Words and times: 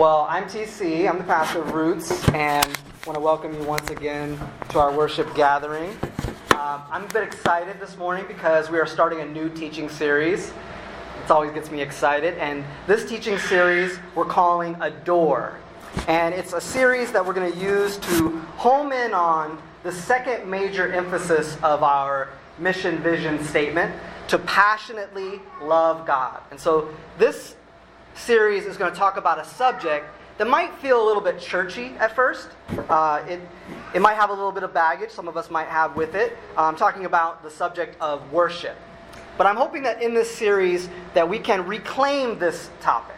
Well, 0.00 0.26
I'm 0.30 0.44
TC. 0.44 1.06
I'm 1.06 1.18
the 1.18 1.24
pastor 1.24 1.60
of 1.60 1.74
Roots, 1.74 2.26
and 2.30 2.64
I 2.66 3.06
want 3.06 3.16
to 3.16 3.20
welcome 3.20 3.52
you 3.52 3.62
once 3.64 3.90
again 3.90 4.40
to 4.70 4.78
our 4.78 4.96
worship 4.96 5.34
gathering. 5.34 5.90
Um, 6.52 6.80
I'm 6.90 7.04
a 7.04 7.08
bit 7.08 7.22
excited 7.22 7.78
this 7.78 7.98
morning 7.98 8.24
because 8.26 8.70
we 8.70 8.78
are 8.78 8.86
starting 8.86 9.20
a 9.20 9.26
new 9.26 9.50
teaching 9.50 9.90
series. 9.90 10.54
It 11.22 11.30
always 11.30 11.52
gets 11.52 11.70
me 11.70 11.82
excited, 11.82 12.38
and 12.38 12.64
this 12.86 13.06
teaching 13.06 13.36
series 13.36 13.98
we're 14.14 14.24
calling 14.24 14.74
Adore. 14.80 15.58
And 16.08 16.34
it's 16.34 16.54
a 16.54 16.62
series 16.62 17.12
that 17.12 17.26
we're 17.26 17.34
going 17.34 17.52
to 17.52 17.58
use 17.58 17.98
to 17.98 18.38
home 18.56 18.92
in 18.92 19.12
on 19.12 19.62
the 19.82 19.92
second 19.92 20.50
major 20.50 20.90
emphasis 20.90 21.58
of 21.62 21.82
our 21.82 22.30
mission 22.58 23.02
vision 23.02 23.44
statement 23.44 23.94
to 24.28 24.38
passionately 24.38 25.42
love 25.60 26.06
God. 26.06 26.40
And 26.50 26.58
so 26.58 26.88
this 27.18 27.56
series 28.20 28.66
is 28.66 28.76
going 28.76 28.92
to 28.92 28.98
talk 28.98 29.16
about 29.16 29.38
a 29.38 29.44
subject 29.44 30.06
that 30.38 30.46
might 30.46 30.72
feel 30.74 31.02
a 31.02 31.06
little 31.06 31.22
bit 31.22 31.38
churchy 31.38 31.94
at 31.98 32.14
first. 32.14 32.48
Uh, 32.88 33.22
it, 33.28 33.40
it 33.94 34.00
might 34.00 34.14
have 34.14 34.30
a 34.30 34.32
little 34.32 34.52
bit 34.52 34.62
of 34.62 34.72
baggage, 34.72 35.10
some 35.10 35.28
of 35.28 35.36
us 35.36 35.50
might 35.50 35.68
have 35.68 35.96
with 35.96 36.14
it. 36.14 36.36
Uh, 36.56 36.62
I'm 36.62 36.76
talking 36.76 37.04
about 37.04 37.42
the 37.42 37.50
subject 37.50 38.00
of 38.00 38.32
worship. 38.32 38.76
But 39.36 39.46
I'm 39.46 39.56
hoping 39.56 39.82
that 39.82 40.02
in 40.02 40.14
this 40.14 40.30
series 40.30 40.88
that 41.14 41.28
we 41.28 41.38
can 41.38 41.66
reclaim 41.66 42.38
this 42.38 42.70
topic 42.80 43.16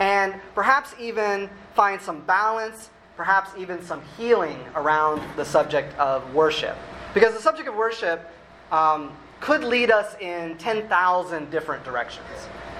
and 0.00 0.34
perhaps 0.54 0.94
even 0.98 1.48
find 1.74 2.00
some 2.00 2.20
balance, 2.22 2.90
perhaps 3.16 3.50
even 3.56 3.82
some 3.82 4.02
healing 4.16 4.58
around 4.74 5.22
the 5.36 5.44
subject 5.44 5.96
of 5.98 6.34
worship. 6.34 6.76
Because 7.14 7.34
the 7.34 7.40
subject 7.40 7.68
of 7.68 7.76
worship 7.76 8.28
um, 8.70 9.12
could 9.40 9.62
lead 9.62 9.90
us 9.90 10.16
in 10.20 10.56
10,000 10.58 11.50
different 11.50 11.84
directions. 11.84 12.26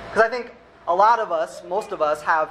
Because 0.09 0.23
I 0.23 0.29
think 0.29 0.55
a 0.87 0.95
lot 0.95 1.19
of 1.19 1.33
us, 1.33 1.63
most 1.69 1.93
of 1.93 2.03
us, 2.03 2.23
have 2.23 2.51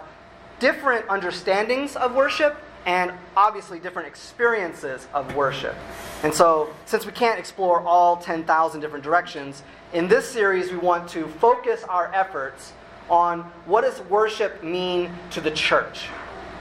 different 0.59 1.07
understandings 1.09 1.95
of 1.95 2.13
worship 2.13 2.57
and 2.85 3.11
obviously 3.37 3.79
different 3.79 4.07
experiences 4.07 5.07
of 5.13 5.35
worship. 5.35 5.75
And 6.23 6.33
so, 6.33 6.73
since 6.85 7.05
we 7.05 7.11
can't 7.11 7.37
explore 7.37 7.81
all 7.81 8.17
10,000 8.17 8.81
different 8.81 9.03
directions, 9.03 9.63
in 9.93 10.07
this 10.07 10.27
series 10.27 10.71
we 10.71 10.77
want 10.77 11.09
to 11.09 11.27
focus 11.27 11.83
our 11.83 12.13
efforts 12.13 12.73
on 13.09 13.41
what 13.65 13.81
does 13.81 13.99
worship 14.01 14.63
mean 14.63 15.11
to 15.31 15.41
the 15.41 15.51
church? 15.51 16.05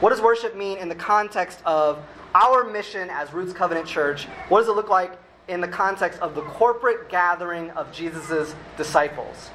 What 0.00 0.10
does 0.10 0.20
worship 0.20 0.56
mean 0.56 0.78
in 0.78 0.88
the 0.88 0.94
context 0.94 1.60
of 1.64 2.02
our 2.34 2.64
mission 2.64 3.08
as 3.10 3.32
Roots 3.32 3.52
Covenant 3.52 3.86
Church? 3.86 4.24
What 4.48 4.60
does 4.60 4.68
it 4.68 4.72
look 4.72 4.88
like 4.88 5.12
in 5.48 5.60
the 5.60 5.68
context 5.68 6.20
of 6.20 6.34
the 6.34 6.42
corporate 6.42 7.08
gathering 7.08 7.70
of 7.72 7.92
Jesus' 7.92 8.54
disciples? 8.76 9.50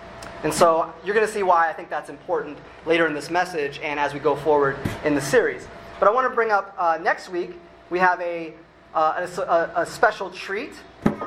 And 0.46 0.54
so 0.54 0.94
you're 1.04 1.16
going 1.16 1.26
to 1.26 1.34
see 1.34 1.42
why 1.42 1.72
I 1.72 1.74
think 1.74 1.90
that's 1.90 2.12
important 2.12 2.60
later 2.86 3.08
in 3.08 3.16
this 3.16 3.32
message 3.32 3.80
and 3.80 4.00
as 4.00 4.14
we 4.14 4.20
go 4.20 4.36
forward 4.36 4.78
in 5.04 5.16
the 5.16 5.22
series. 5.22 5.68
But 6.00 6.08
I 6.08 6.12
want 6.12 6.30
to 6.30 6.36
bring 6.36 6.52
up 6.52 6.76
uh, 6.78 7.00
next 7.02 7.30
week, 7.30 7.56
we 7.90 7.98
have 7.98 8.22
a, 8.22 8.54
uh, 8.94 9.26
a, 9.40 9.82
a, 9.82 9.86
special 9.88 10.30
treat. 10.30 10.74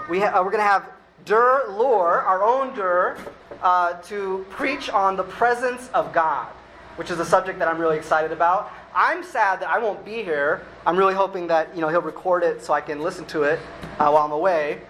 We 0.08 0.20
ha- 0.20 0.38
uh, 0.38 0.44
we're 0.44 0.52
going 0.52 0.62
to 0.62 0.70
have 0.70 0.88
Dur 1.24 1.64
Lore, 1.68 2.20
our 2.20 2.44
own 2.44 2.72
Dur, 2.76 3.16
uh, 3.60 3.94
to 4.02 4.46
preach 4.50 4.88
on 4.88 5.16
the 5.16 5.24
presence 5.24 5.90
of 5.94 6.12
God, 6.12 6.46
which 6.94 7.10
is 7.10 7.18
a 7.18 7.24
subject 7.24 7.58
that 7.58 7.66
I'm 7.66 7.78
really 7.78 7.96
excited 7.96 8.30
about. 8.30 8.70
I'm 8.94 9.24
sad 9.24 9.58
that 9.62 9.68
I 9.68 9.80
won't 9.80 10.04
be 10.04 10.22
here. 10.22 10.62
I'm 10.86 10.96
really 10.96 11.14
hoping 11.14 11.48
that 11.48 11.74
you 11.74 11.80
know 11.80 11.88
he'll 11.88 12.02
record 12.02 12.44
it 12.44 12.62
so 12.62 12.72
I 12.72 12.80
can 12.80 13.00
listen 13.00 13.24
to 13.26 13.42
it 13.42 13.58
uh, 13.98 14.10
while 14.10 14.18
I'm 14.18 14.30
away. 14.30 14.80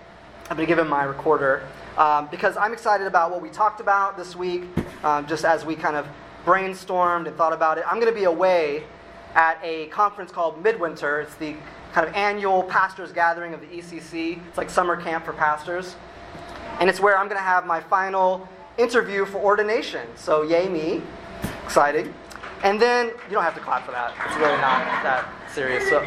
I'm 0.51 0.57
going 0.59 0.67
to 0.67 0.71
give 0.71 0.79
him 0.79 0.89
my 0.89 1.05
recorder 1.05 1.67
um, 1.99 2.29
because 2.31 2.57
I'm 2.57 2.73
excited 2.73 3.07
about 3.07 3.33
what 3.33 3.43
we 3.43 3.51
talked 3.51 3.81
about 3.81 4.17
this 4.17 4.37
week, 4.37 4.63
um, 5.03 5.27
just 5.27 5.45
as 5.45 5.65
we 5.65 5.75
kind 5.75 5.97
of 5.97 6.07
brainstormed 6.47 7.27
and 7.27 7.37
thought 7.37 7.53
about 7.53 7.77
it. 7.77 7.85
I'm 7.87 8.01
going 8.01 8.13
to 8.13 8.19
be 8.19 8.25
away 8.25 8.85
at 9.35 9.59
a 9.63 9.87
conference 9.87 10.31
called 10.31 10.63
Midwinter. 10.63 11.21
It's 11.21 11.35
the 11.35 11.57
kind 11.93 12.07
of 12.07 12.15
annual 12.15 12.63
pastors 12.63 13.11
gathering 13.13 13.53
of 13.53 13.61
the 13.61 13.67
ECC. 13.67 14.41
It's 14.47 14.57
like 14.57 14.71
summer 14.71 14.97
camp 14.97 15.25
for 15.25 15.33
pastors. 15.33 15.97
And 16.79 16.89
it's 16.89 17.01
where 17.01 17.19
I'm 17.19 17.27
going 17.27 17.39
to 17.39 17.45
have 17.45 17.67
my 17.67 17.81
final 17.81 18.49
interview 18.79 19.27
for 19.27 19.39
ordination. 19.39 20.07
So, 20.15 20.43
yay 20.43 20.69
me. 20.69 21.03
Exciting. 21.65 22.15
And 22.63 22.81
then, 22.81 23.07
you 23.07 23.33
don't 23.33 23.43
have 23.43 23.55
to 23.55 23.61
clap 23.61 23.85
for 23.85 23.91
that. 23.91 24.15
It's 24.27 24.37
really 24.37 24.57
not 24.61 25.03
that 25.03 25.29
serious. 25.53 25.89
So, 25.89 26.07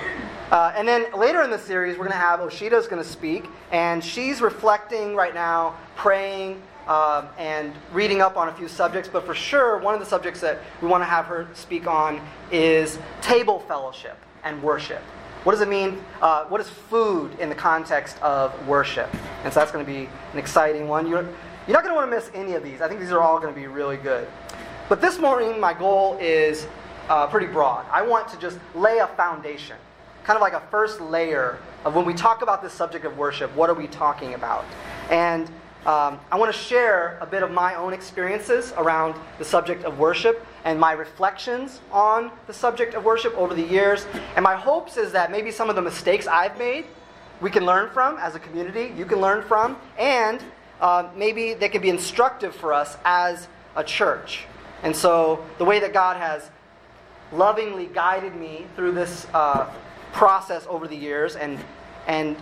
uh, 0.51 0.73
and 0.75 0.87
then 0.87 1.05
later 1.17 1.41
in 1.41 1.49
the 1.49 1.57
series, 1.57 1.97
we're 1.97 2.05
going 2.05 2.11
to 2.11 2.17
have 2.17 2.41
Oshita's 2.41 2.85
going 2.85 3.01
to 3.01 3.07
speak, 3.07 3.45
and 3.71 4.03
she's 4.03 4.41
reflecting 4.41 5.15
right 5.15 5.33
now, 5.33 5.75
praying, 5.95 6.61
uh, 6.87 7.25
and 7.37 7.73
reading 7.93 8.21
up 8.21 8.35
on 8.35 8.49
a 8.49 8.53
few 8.53 8.67
subjects. 8.67 9.09
But 9.11 9.25
for 9.25 9.33
sure, 9.33 9.77
one 9.77 9.93
of 9.93 10.01
the 10.01 10.05
subjects 10.05 10.41
that 10.41 10.59
we 10.81 10.89
want 10.89 11.01
to 11.01 11.05
have 11.05 11.25
her 11.25 11.47
speak 11.53 11.87
on 11.87 12.19
is 12.51 12.99
table 13.21 13.59
fellowship 13.59 14.17
and 14.43 14.61
worship. 14.61 15.01
What 15.43 15.53
does 15.53 15.61
it 15.61 15.69
mean? 15.69 16.03
Uh, 16.21 16.45
what 16.45 16.59
is 16.59 16.69
food 16.69 17.39
in 17.39 17.49
the 17.49 17.55
context 17.55 18.21
of 18.21 18.67
worship? 18.67 19.09
And 19.43 19.53
so 19.53 19.59
that's 19.59 19.71
going 19.71 19.85
to 19.85 19.91
be 19.91 20.09
an 20.33 20.37
exciting 20.37 20.87
one. 20.87 21.07
You're, 21.07 21.23
you're 21.65 21.73
not 21.73 21.83
going 21.83 21.95
to 21.95 21.95
want 21.95 22.11
to 22.11 22.15
miss 22.15 22.29
any 22.33 22.53
of 22.53 22.63
these. 22.63 22.81
I 22.81 22.87
think 22.87 22.99
these 22.99 23.11
are 23.11 23.21
all 23.21 23.39
going 23.39 23.53
to 23.53 23.59
be 23.59 23.67
really 23.67 23.97
good. 23.97 24.27
But 24.89 24.99
this 24.99 25.17
morning, 25.17 25.59
my 25.59 25.73
goal 25.73 26.17
is 26.19 26.67
uh, 27.09 27.25
pretty 27.27 27.47
broad. 27.47 27.85
I 27.89 28.01
want 28.01 28.27
to 28.29 28.37
just 28.37 28.59
lay 28.75 28.97
a 28.97 29.07
foundation 29.07 29.77
kind 30.23 30.37
of 30.37 30.41
like 30.41 30.53
a 30.53 30.61
first 30.71 31.01
layer 31.01 31.57
of 31.85 31.95
when 31.95 32.05
we 32.05 32.13
talk 32.13 32.41
about 32.41 32.61
this 32.61 32.73
subject 32.73 33.05
of 33.05 33.17
worship, 33.17 33.53
what 33.55 33.69
are 33.69 33.73
we 33.73 33.87
talking 33.87 34.33
about? 34.33 34.65
And 35.09 35.47
um, 35.85 36.19
I 36.31 36.37
want 36.37 36.53
to 36.53 36.57
share 36.57 37.17
a 37.21 37.25
bit 37.25 37.41
of 37.41 37.51
my 37.51 37.73
own 37.75 37.91
experiences 37.91 38.71
around 38.77 39.15
the 39.39 39.45
subject 39.45 39.83
of 39.83 39.97
worship 39.97 40.45
and 40.63 40.79
my 40.79 40.91
reflections 40.91 41.81
on 41.91 42.31
the 42.45 42.53
subject 42.53 42.93
of 42.93 43.03
worship 43.03 43.35
over 43.35 43.55
the 43.55 43.63
years. 43.63 44.05
And 44.35 44.43
my 44.43 44.55
hopes 44.55 44.97
is 44.97 45.11
that 45.13 45.31
maybe 45.31 45.49
some 45.49 45.69
of 45.69 45.75
the 45.75 45.81
mistakes 45.81 46.27
I've 46.27 46.57
made 46.59 46.85
we 47.41 47.49
can 47.49 47.65
learn 47.65 47.89
from 47.89 48.17
as 48.17 48.35
a 48.35 48.39
community, 48.39 48.93
you 48.95 49.05
can 49.05 49.19
learn 49.19 49.43
from, 49.43 49.75
and 49.97 50.41
uh, 50.79 51.09
maybe 51.15 51.55
they 51.55 51.69
can 51.69 51.81
be 51.81 51.89
instructive 51.89 52.55
for 52.55 52.71
us 52.71 52.97
as 53.03 53.47
a 53.75 53.83
church. 53.83 54.45
And 54.83 54.95
so 54.95 55.43
the 55.57 55.65
way 55.65 55.79
that 55.79 55.91
God 55.91 56.17
has 56.17 56.49
lovingly 57.31 57.87
guided 57.87 58.35
me 58.35 58.65
through 58.75 58.91
this 58.91 59.25
uh, 59.33 59.67
process 60.11 60.65
over 60.69 60.87
the 60.87 60.95
years, 60.95 61.35
and, 61.35 61.59
and 62.07 62.35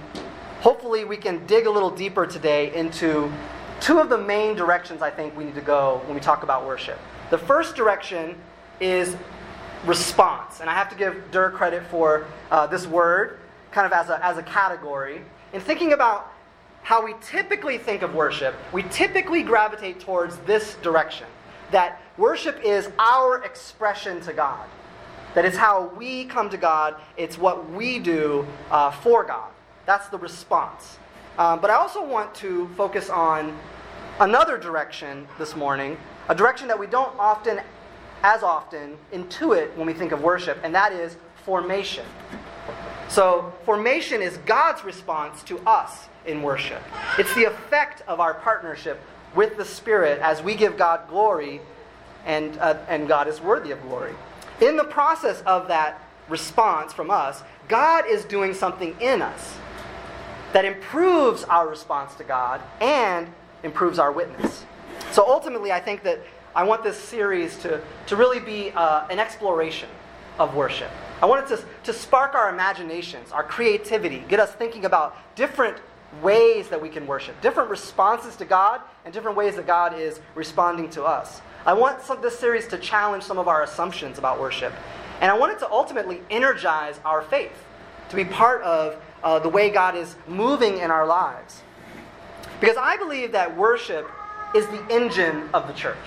hopefully 0.62 1.06
we 1.06 1.18
can 1.18 1.46
dig 1.46 1.66
a 1.66 1.72
little 1.72 1.92
deeper 1.92 2.26
today 2.26 2.74
into 2.76 3.32
two 3.80 4.00
of 4.00 4.10
the 4.10 4.18
main 4.18 4.56
directions 4.56 5.02
I 5.02 5.10
think 5.10 5.36
we 5.38 5.46
need 5.46 5.56
to 5.56 5.62
go 5.62 6.02
when 6.06 6.16
we 6.16 6.22
talk 6.22 6.44
about 6.44 6.66
worship. 6.66 7.00
The 7.30 7.38
first 7.38 7.76
direction 7.76 8.36
is 8.80 9.16
response, 9.86 10.60
and 10.62 10.70
I 10.70 10.74
have 10.74 10.90
to 10.90 10.96
give 10.96 11.32
Dur 11.32 11.52
credit 11.52 11.84
for 11.88 12.26
uh, 12.52 12.68
this 12.68 12.86
word, 12.88 13.40
kind 13.72 13.86
of 13.86 13.94
as 13.94 14.10
a, 14.10 14.24
as 14.26 14.38
a 14.38 14.44
category. 14.44 15.22
In 15.54 15.62
thinking 15.62 15.94
about 15.94 16.34
how 16.82 17.04
we 17.04 17.14
typically 17.22 17.78
think 17.78 18.02
of 18.02 18.14
worship, 18.14 18.56
we 18.74 18.84
typically 18.84 19.44
gravitate 19.44 20.00
towards 20.00 20.38
this 20.40 20.76
direction 20.82 21.28
that 21.72 22.02
worship 22.18 22.60
is 22.64 22.90
our 22.98 23.44
expression 23.44 24.20
to 24.22 24.34
God. 24.34 24.68
That 25.36 25.46
it's 25.46 25.58
how 25.58 25.92
we 25.98 26.26
come 26.26 26.50
to 26.50 26.58
God, 26.58 26.96
it's 27.18 27.38
what 27.38 27.70
we 27.72 28.00
do 28.00 28.48
uh, 28.72 28.92
for 28.92 29.24
God. 29.24 29.50
That's 29.86 30.08
the 30.10 30.18
response. 30.18 30.98
Um, 31.38 31.62
but 31.62 31.70
I 31.70 31.76
also 31.76 32.06
want 32.06 32.36
to 32.36 32.68
focus 32.76 33.10
on 33.10 33.58
another 34.20 34.58
direction 34.58 35.28
this 35.38 35.56
morning, 35.56 35.98
a 36.28 36.36
direction 36.36 36.68
that 36.68 36.78
we 36.78 36.88
don't 36.88 37.18
often, 37.18 37.62
as 38.24 38.44
often, 38.44 38.98
intuit 39.14 39.76
when 39.76 39.88
we 39.88 39.94
think 39.94 40.12
of 40.12 40.22
worship, 40.22 40.58
and 40.64 40.76
that 40.76 40.92
is 40.92 41.16
formation. 41.46 42.06
So, 43.08 43.54
formation 43.66 44.22
is 44.22 44.38
God's 44.46 44.84
response 44.84 45.42
to 45.44 45.60
us 45.68 46.08
in 46.26 46.44
worship. 46.44 46.82
It's 47.18 47.34
the 47.34 47.46
effect 47.46 48.04
of 48.08 48.20
our 48.20 48.36
partnership 48.36 49.00
with 49.36 49.58
the 49.58 49.66
Spirit 49.66 50.20
as 50.22 50.44
we 50.44 50.56
give 50.56 50.78
God 50.78 51.08
glory, 51.10 51.62
and, 52.26 52.58
uh, 52.60 52.78
and 52.88 53.08
God 53.08 53.28
is 53.28 53.42
worthy 53.42 53.72
of 53.72 53.82
glory. 53.84 54.14
In 54.62 54.76
the 54.76 54.84
process 54.84 55.42
of 55.46 55.68
that 55.70 56.02
response 56.28 56.94
from 56.94 57.10
us, 57.10 57.44
God 57.68 58.06
is 58.08 58.26
doing 58.26 58.54
something 58.54 58.96
in 59.00 59.22
us 59.22 59.58
that 60.54 60.66
improves 60.66 61.44
our 61.46 61.68
response 61.68 62.16
to 62.16 62.24
God 62.24 62.62
and 62.82 63.28
improves 63.64 64.00
our 64.00 64.12
witness. 64.12 64.66
So 65.12 65.26
ultimately, 65.28 65.72
I 65.72 65.80
think 65.80 66.04
that 66.04 66.20
I 66.56 66.64
want 66.64 66.84
this 66.84 66.98
series 66.98 67.58
to, 67.58 67.82
to 68.08 68.16
really 68.16 68.40
be 68.40 68.72
uh, 68.72 69.08
an 69.10 69.20
exploration 69.20 69.90
of 70.40 70.56
worship. 70.56 70.90
I 71.22 71.26
want 71.26 71.50
it 71.50 71.56
to, 71.56 71.64
to 71.84 71.94
spark 71.94 72.34
our 72.34 72.50
imaginations, 72.50 73.32
our 73.32 73.44
creativity, 73.44 74.24
get 74.28 74.40
us 74.40 74.52
thinking 74.54 74.86
about 74.86 75.16
different 75.36 75.78
ways 76.22 76.70
that 76.70 76.82
we 76.82 76.90
can 76.90 77.06
worship, 77.06 77.40
different 77.42 77.70
responses 77.70 78.36
to 78.38 78.46
God, 78.46 78.82
and 79.06 79.14
different 79.14 79.38
ways 79.38 79.56
that 79.56 79.68
God 79.68 80.00
is 80.00 80.20
responding 80.34 80.90
to 80.92 81.04
us. 81.04 81.42
I 81.66 81.74
want 81.74 82.02
some, 82.02 82.22
this 82.22 82.40
series 82.40 82.68
to 82.68 82.78
challenge 82.78 83.24
some 83.24 83.38
of 83.38 83.48
our 83.48 83.64
assumptions 83.64 84.18
about 84.18 84.40
worship. 84.40 84.74
And 85.22 85.30
I 85.30 85.38
want 85.38 85.52
it 85.52 85.60
to 85.60 85.70
ultimately 85.70 86.22
energize 86.30 87.00
our 87.04 87.22
faith, 87.22 87.64
to 88.10 88.16
be 88.16 88.24
part 88.26 88.62
of 88.62 89.02
uh, 89.24 89.40
the 89.40 89.50
way 89.50 89.70
God 89.70 89.96
is 89.96 90.16
moving 90.28 90.78
in 90.78 90.92
our 90.92 91.06
lives. 91.06 91.62
Because 92.62 92.78
I 92.78 92.98
believe 92.98 93.34
that 93.34 93.58
worship 93.58 94.10
is 94.56 94.66
the 94.68 94.86
engine 94.90 95.50
of 95.54 95.68
the 95.68 95.74
church. 95.74 95.98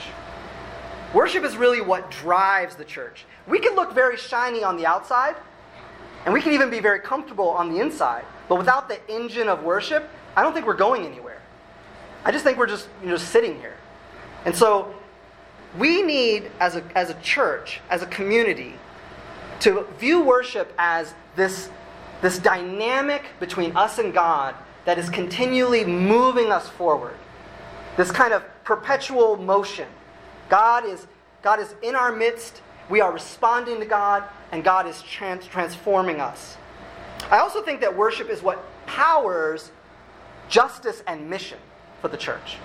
Worship 1.15 1.45
is 1.45 1.57
really 1.57 1.83
what 1.83 2.11
drives 2.11 2.77
the 2.77 2.85
church. 2.85 3.27
We 3.47 3.59
can 3.59 3.75
look 3.75 3.93
very 3.93 4.17
shiny 4.17 4.65
on 4.65 4.77
the 4.77 4.87
outside, 4.87 5.37
and 6.25 6.33
we 6.33 6.41
can 6.41 6.53
even 6.53 6.71
be 6.71 6.81
very 6.81 7.01
comfortable 7.01 7.51
on 7.51 7.73
the 7.73 7.81
inside. 7.81 8.25
But 8.49 8.57
without 8.57 8.89
the 8.89 8.99
engine 9.11 9.49
of 9.49 9.63
worship, 9.63 10.09
I 10.35 10.43
don't 10.43 10.55
think 10.55 10.67
we're 10.67 10.75
going 10.75 11.05
anywhere. 11.05 11.41
I 12.25 12.33
just 12.33 12.45
think 12.45 12.57
we're 12.57 12.67
just, 12.67 12.89
you 13.03 13.09
know, 13.09 13.17
sitting 13.17 13.59
here. 13.59 13.77
And 14.45 14.57
so 14.57 14.95
we 15.79 16.03
need, 16.03 16.51
as 16.61 16.77
a, 16.77 16.85
as 16.97 17.11
a 17.11 17.15
church, 17.21 17.81
as 17.91 18.03
a 18.03 18.07
community, 18.07 18.75
to 19.61 19.87
view 19.99 20.23
worship 20.23 20.73
as 20.79 21.15
this, 21.37 21.71
this 22.21 22.39
dynamic 22.39 23.25
between 23.41 23.77
us 23.77 23.99
and 23.99 24.13
God 24.13 24.55
that 24.85 24.99
is 24.99 25.09
continually 25.09 25.85
moving 25.85 26.51
us 26.51 26.69
forward. 26.69 27.15
This 27.97 28.11
kind 28.11 28.33
of 28.33 28.43
perpetual 28.65 29.37
motion. 29.37 29.89
God 30.49 30.85
is, 30.85 31.07
God 31.43 31.61
is 31.61 31.75
in 31.83 31.95
our 31.95 32.13
midst, 32.13 32.61
we 32.91 33.01
are 33.01 33.13
responding 33.13 33.81
to 33.81 33.87
God, 33.87 34.25
and 34.51 34.65
God 34.65 34.87
is 34.87 35.01
trans- 35.03 35.47
transforming 35.47 36.21
us. 36.21 36.57
I 37.31 37.39
also 37.39 37.63
think 37.63 37.81
that 37.81 37.97
worship 37.97 38.29
is 38.29 38.43
what 38.43 38.63
powers 38.87 39.71
justice 40.49 41.03
and 41.07 41.31
mission 41.31 41.59
for 42.01 42.09
the 42.09 42.17
church. 42.17 42.59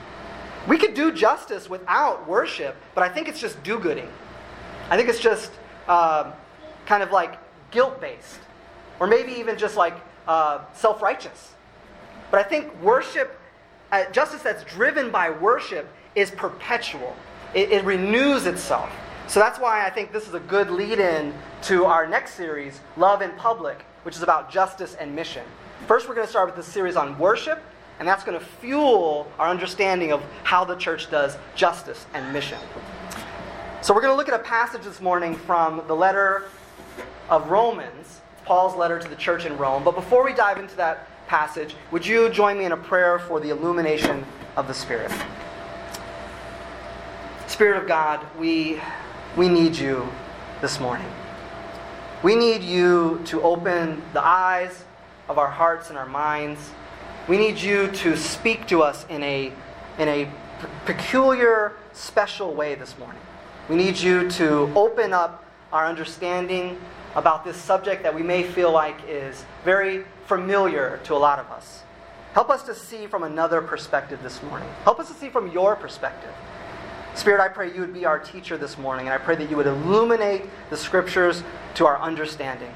We 0.67 0.77
could 0.77 0.93
do 0.93 1.11
justice 1.11 1.69
without 1.69 2.27
worship, 2.27 2.75
but 2.93 3.03
I 3.03 3.09
think 3.09 3.29
it's 3.29 3.39
just 3.39 3.61
do 3.63 3.79
gooding. 3.79 4.09
I 4.89 4.97
think 4.97 5.07
it's 5.09 5.19
just 5.19 5.51
uh, 5.87 6.33
kind 6.85 7.01
of 7.01 7.11
like 7.11 7.39
guilt 7.71 8.01
based, 8.01 8.39
or 8.99 9.07
maybe 9.07 9.31
even 9.33 9.57
just 9.57 9.77
like 9.77 9.95
uh, 10.27 10.65
self 10.73 11.01
righteous. 11.01 11.53
But 12.31 12.45
I 12.45 12.49
think 12.49 12.81
worship, 12.81 13.39
uh, 13.91 14.05
justice 14.11 14.41
that's 14.41 14.63
driven 14.65 15.09
by 15.09 15.29
worship, 15.29 15.87
is 16.15 16.31
perpetual, 16.31 17.15
it, 17.53 17.71
it 17.71 17.85
renews 17.85 18.45
itself. 18.45 18.91
So 19.27 19.39
that's 19.39 19.59
why 19.59 19.85
I 19.85 19.89
think 19.89 20.11
this 20.11 20.27
is 20.27 20.33
a 20.33 20.39
good 20.39 20.69
lead 20.69 20.99
in 20.99 21.33
to 21.63 21.85
our 21.85 22.07
next 22.07 22.33
series, 22.33 22.79
Love 22.95 23.21
in 23.21 23.31
Public, 23.31 23.83
which 24.03 24.15
is 24.15 24.23
about 24.23 24.49
justice 24.49 24.95
and 24.95 25.15
mission. 25.15 25.43
First, 25.85 26.07
we're 26.07 26.15
going 26.15 26.25
to 26.25 26.31
start 26.31 26.47
with 26.47 26.55
this 26.55 26.65
series 26.65 26.95
on 26.95 27.17
worship, 27.19 27.61
and 27.99 28.07
that's 28.07 28.23
going 28.23 28.37
to 28.37 28.45
fuel 28.45 29.31
our 29.39 29.47
understanding 29.47 30.11
of 30.11 30.21
how 30.43 30.63
the 30.63 30.75
church 30.75 31.09
does 31.09 31.37
justice 31.55 32.05
and 32.13 32.31
mission. 32.31 32.59
So, 33.81 33.93
we're 33.93 34.01
going 34.01 34.13
to 34.13 34.17
look 34.17 34.27
at 34.27 34.39
a 34.39 34.43
passage 34.43 34.83
this 34.83 35.01
morning 35.01 35.35
from 35.35 35.81
the 35.87 35.95
letter 35.95 36.45
of 37.29 37.49
Romans, 37.49 38.21
Paul's 38.45 38.75
letter 38.75 38.99
to 38.99 39.07
the 39.07 39.15
church 39.15 39.45
in 39.45 39.57
Rome. 39.57 39.83
But 39.83 39.95
before 39.95 40.23
we 40.23 40.33
dive 40.33 40.57
into 40.57 40.75
that 40.77 41.07
passage, 41.27 41.75
would 41.91 42.05
you 42.05 42.29
join 42.29 42.57
me 42.57 42.65
in 42.65 42.71
a 42.71 42.77
prayer 42.77 43.19
for 43.19 43.39
the 43.39 43.49
illumination 43.49 44.25
of 44.55 44.67
the 44.67 44.73
Spirit? 44.73 45.11
Spirit 47.47 47.81
of 47.81 47.87
God, 47.87 48.25
we, 48.37 48.81
we 49.35 49.47
need 49.47 49.75
you 49.75 50.07
this 50.61 50.79
morning. 50.79 51.07
We 52.23 52.35
need 52.35 52.63
you 52.63 53.21
to 53.25 53.41
open 53.41 54.01
the 54.13 54.23
eyes 54.23 54.83
of 55.29 55.37
our 55.37 55.49
hearts 55.49 55.89
and 55.89 55.97
our 55.97 56.07
minds. 56.07 56.71
We 57.27 57.37
need 57.37 57.59
you 57.59 57.91
to 57.91 58.15
speak 58.15 58.67
to 58.67 58.81
us 58.81 59.05
in 59.09 59.21
a, 59.21 59.51
in 59.99 60.07
a 60.07 60.29
peculiar, 60.85 61.73
special 61.91 62.53
way 62.53 62.75
this 62.75 62.97
morning. 62.97 63.21
We 63.67 63.75
need 63.75 63.99
you 63.99 64.29
to 64.31 64.71
open 64.73 65.11
up 65.11 65.43
our 65.73 65.85
understanding 65.85 66.79
about 67.15 67.43
this 67.43 67.57
subject 67.57 68.03
that 68.03 68.15
we 68.15 68.23
may 68.23 68.43
feel 68.43 68.71
like 68.71 68.95
is 69.09 69.43
very 69.65 70.05
familiar 70.25 71.01
to 71.03 71.15
a 71.15 71.17
lot 71.17 71.37
of 71.37 71.51
us. 71.51 71.83
Help 72.31 72.49
us 72.49 72.63
to 72.63 72.73
see 72.73 73.07
from 73.07 73.23
another 73.23 73.61
perspective 73.61 74.23
this 74.23 74.41
morning. 74.43 74.69
Help 74.85 74.97
us 74.97 75.09
to 75.09 75.13
see 75.13 75.27
from 75.27 75.51
your 75.51 75.75
perspective. 75.75 76.31
Spirit, 77.13 77.41
I 77.41 77.49
pray 77.49 77.73
you 77.73 77.81
would 77.81 77.93
be 77.93 78.05
our 78.05 78.19
teacher 78.19 78.55
this 78.55 78.77
morning, 78.77 79.07
and 79.07 79.13
I 79.13 79.17
pray 79.17 79.35
that 79.35 79.49
you 79.49 79.57
would 79.57 79.67
illuminate 79.67 80.43
the 80.69 80.77
scriptures 80.77 81.43
to 81.73 81.87
our 81.87 81.99
understanding. 81.99 82.71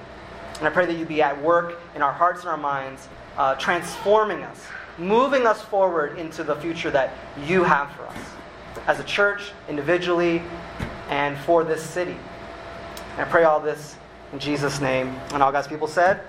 And 0.58 0.68
I 0.68 0.72
pray 0.72 0.86
that 0.88 0.98
you 0.98 1.06
be 1.06 1.22
at 1.22 1.42
work 1.42 1.80
in 1.96 2.02
our 2.02 2.12
hearts 2.12 2.42
and 2.42 2.50
our 2.50 2.58
minds, 2.58 3.08
uh, 3.38 3.56
transforming 3.56 4.44
us, 4.44 4.62
moving 4.98 5.46
us 5.46 5.62
forward 5.62 6.18
into 6.18 6.44
the 6.44 6.56
future 6.56 6.92
that 6.92 7.14
you 7.46 7.64
have 7.64 7.92
for 7.96 8.08
us 8.08 8.18
as 8.88 9.00
a 9.00 9.04
church, 9.04 9.52
individually, 9.70 10.42
and 11.10 11.38
for 11.40 11.64
this 11.64 11.84
city. 11.84 12.16
And 13.14 13.22
I 13.22 13.26
pray 13.26 13.44
all 13.44 13.60
this 13.60 13.96
in 14.34 14.40
Jesus' 14.40 14.80
name. 14.80 15.16
And 15.34 15.44
all 15.44 15.52
God's 15.52 15.68
people 15.68 15.88
said, 15.88 16.22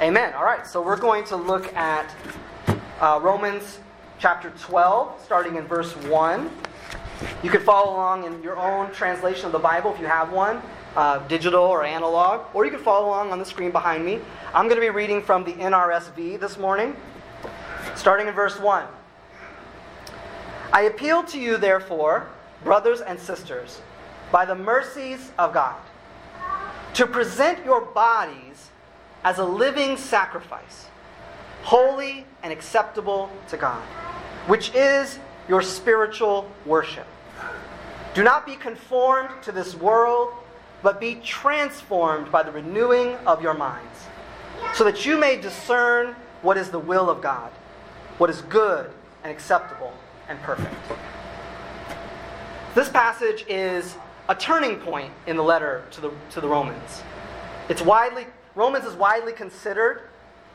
Amen. 0.00 0.34
All 0.34 0.44
right, 0.44 0.66
so 0.66 0.82
we're 0.82 0.96
going 0.96 1.24
to 1.24 1.36
look 1.36 1.74
at 1.74 2.10
uh, 3.00 3.20
Romans 3.22 3.78
chapter 4.18 4.50
12, 4.60 5.22
starting 5.24 5.56
in 5.56 5.66
verse 5.66 5.94
1. 5.96 6.50
You 7.42 7.50
can 7.50 7.60
follow 7.60 7.92
along 7.92 8.24
in 8.24 8.42
your 8.42 8.58
own 8.58 8.92
translation 8.92 9.46
of 9.46 9.52
the 9.52 9.58
Bible 9.58 9.92
if 9.94 10.00
you 10.00 10.06
have 10.06 10.32
one, 10.32 10.62
uh, 10.96 11.18
digital 11.28 11.62
or 11.62 11.84
analog, 11.84 12.46
or 12.54 12.64
you 12.64 12.70
can 12.70 12.80
follow 12.80 13.08
along 13.08 13.30
on 13.30 13.38
the 13.38 13.44
screen 13.44 13.70
behind 13.70 14.04
me. 14.04 14.20
I'm 14.54 14.64
going 14.66 14.76
to 14.76 14.86
be 14.86 14.90
reading 14.90 15.22
from 15.22 15.44
the 15.44 15.52
NRSV 15.52 16.40
this 16.40 16.58
morning, 16.58 16.96
starting 17.94 18.26
in 18.26 18.34
verse 18.34 18.58
1. 18.58 18.84
I 20.72 20.82
appeal 20.82 21.22
to 21.24 21.38
you, 21.38 21.56
therefore, 21.56 22.28
brothers 22.64 23.00
and 23.00 23.18
sisters, 23.18 23.80
by 24.30 24.44
the 24.44 24.54
mercies 24.54 25.32
of 25.38 25.52
God 25.52 25.76
to 26.94 27.06
present 27.06 27.64
your 27.64 27.80
bodies 27.80 28.70
as 29.24 29.38
a 29.38 29.44
living 29.44 29.96
sacrifice, 29.96 30.86
holy 31.62 32.24
and 32.42 32.52
acceptable 32.52 33.30
to 33.48 33.56
God, 33.56 33.82
which 34.46 34.74
is 34.74 35.18
your 35.48 35.62
spiritual 35.62 36.50
worship. 36.66 37.06
Do 38.14 38.24
not 38.24 38.44
be 38.44 38.56
conformed 38.56 39.30
to 39.42 39.52
this 39.52 39.74
world, 39.74 40.32
but 40.82 41.00
be 41.00 41.16
transformed 41.16 42.30
by 42.32 42.42
the 42.42 42.52
renewing 42.52 43.16
of 43.26 43.42
your 43.42 43.54
minds, 43.54 44.06
so 44.74 44.84
that 44.84 45.04
you 45.04 45.18
may 45.18 45.40
discern 45.40 46.14
what 46.42 46.56
is 46.56 46.70
the 46.70 46.78
will 46.78 47.10
of 47.10 47.20
God, 47.20 47.50
what 48.18 48.30
is 48.30 48.42
good 48.42 48.90
and 49.22 49.30
acceptable 49.30 49.92
and 50.28 50.40
perfect. 50.40 50.74
This 52.74 52.88
passage 52.88 53.44
is 53.48 53.96
a 54.28 54.34
turning 54.34 54.76
point 54.76 55.12
in 55.26 55.36
the 55.36 55.42
letter 55.42 55.84
to 55.90 56.00
the, 56.00 56.12
to 56.30 56.40
the 56.40 56.48
Romans. 56.48 57.02
It's 57.68 57.82
widely, 57.82 58.26
Romans 58.54 58.84
is 58.84 58.94
widely 58.94 59.32
considered 59.32 60.02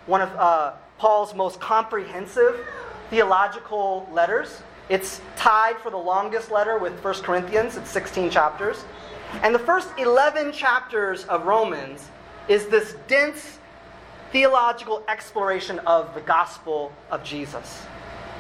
one 0.06 0.22
of 0.22 0.30
uh, 0.36 0.74
Paul's 0.98 1.36
most 1.36 1.60
comprehensive 1.60 2.66
theological 3.10 4.10
letters. 4.14 4.62
It's 4.88 5.20
tied 5.36 5.78
for 5.80 5.90
the 5.92 5.98
longest 5.98 6.52
letter 6.52 6.78
with 6.78 7.04
1 7.04 7.14
Corinthians, 7.16 7.76
it's 7.76 7.90
16 7.90 8.30
chapters. 8.30 8.86
And 9.44 9.54
the 9.54 9.60
first 9.60 9.90
11 9.98 10.52
chapters 10.52 11.26
of 11.26 11.46
Romans 11.46 12.10
is 12.48 12.68
this 12.68 12.96
dense 13.08 13.60
theological 14.32 15.04
exploration 15.08 15.80
of 15.80 16.14
the 16.14 16.22
gospel 16.22 16.92
of 17.12 17.24
Jesus 17.24 17.84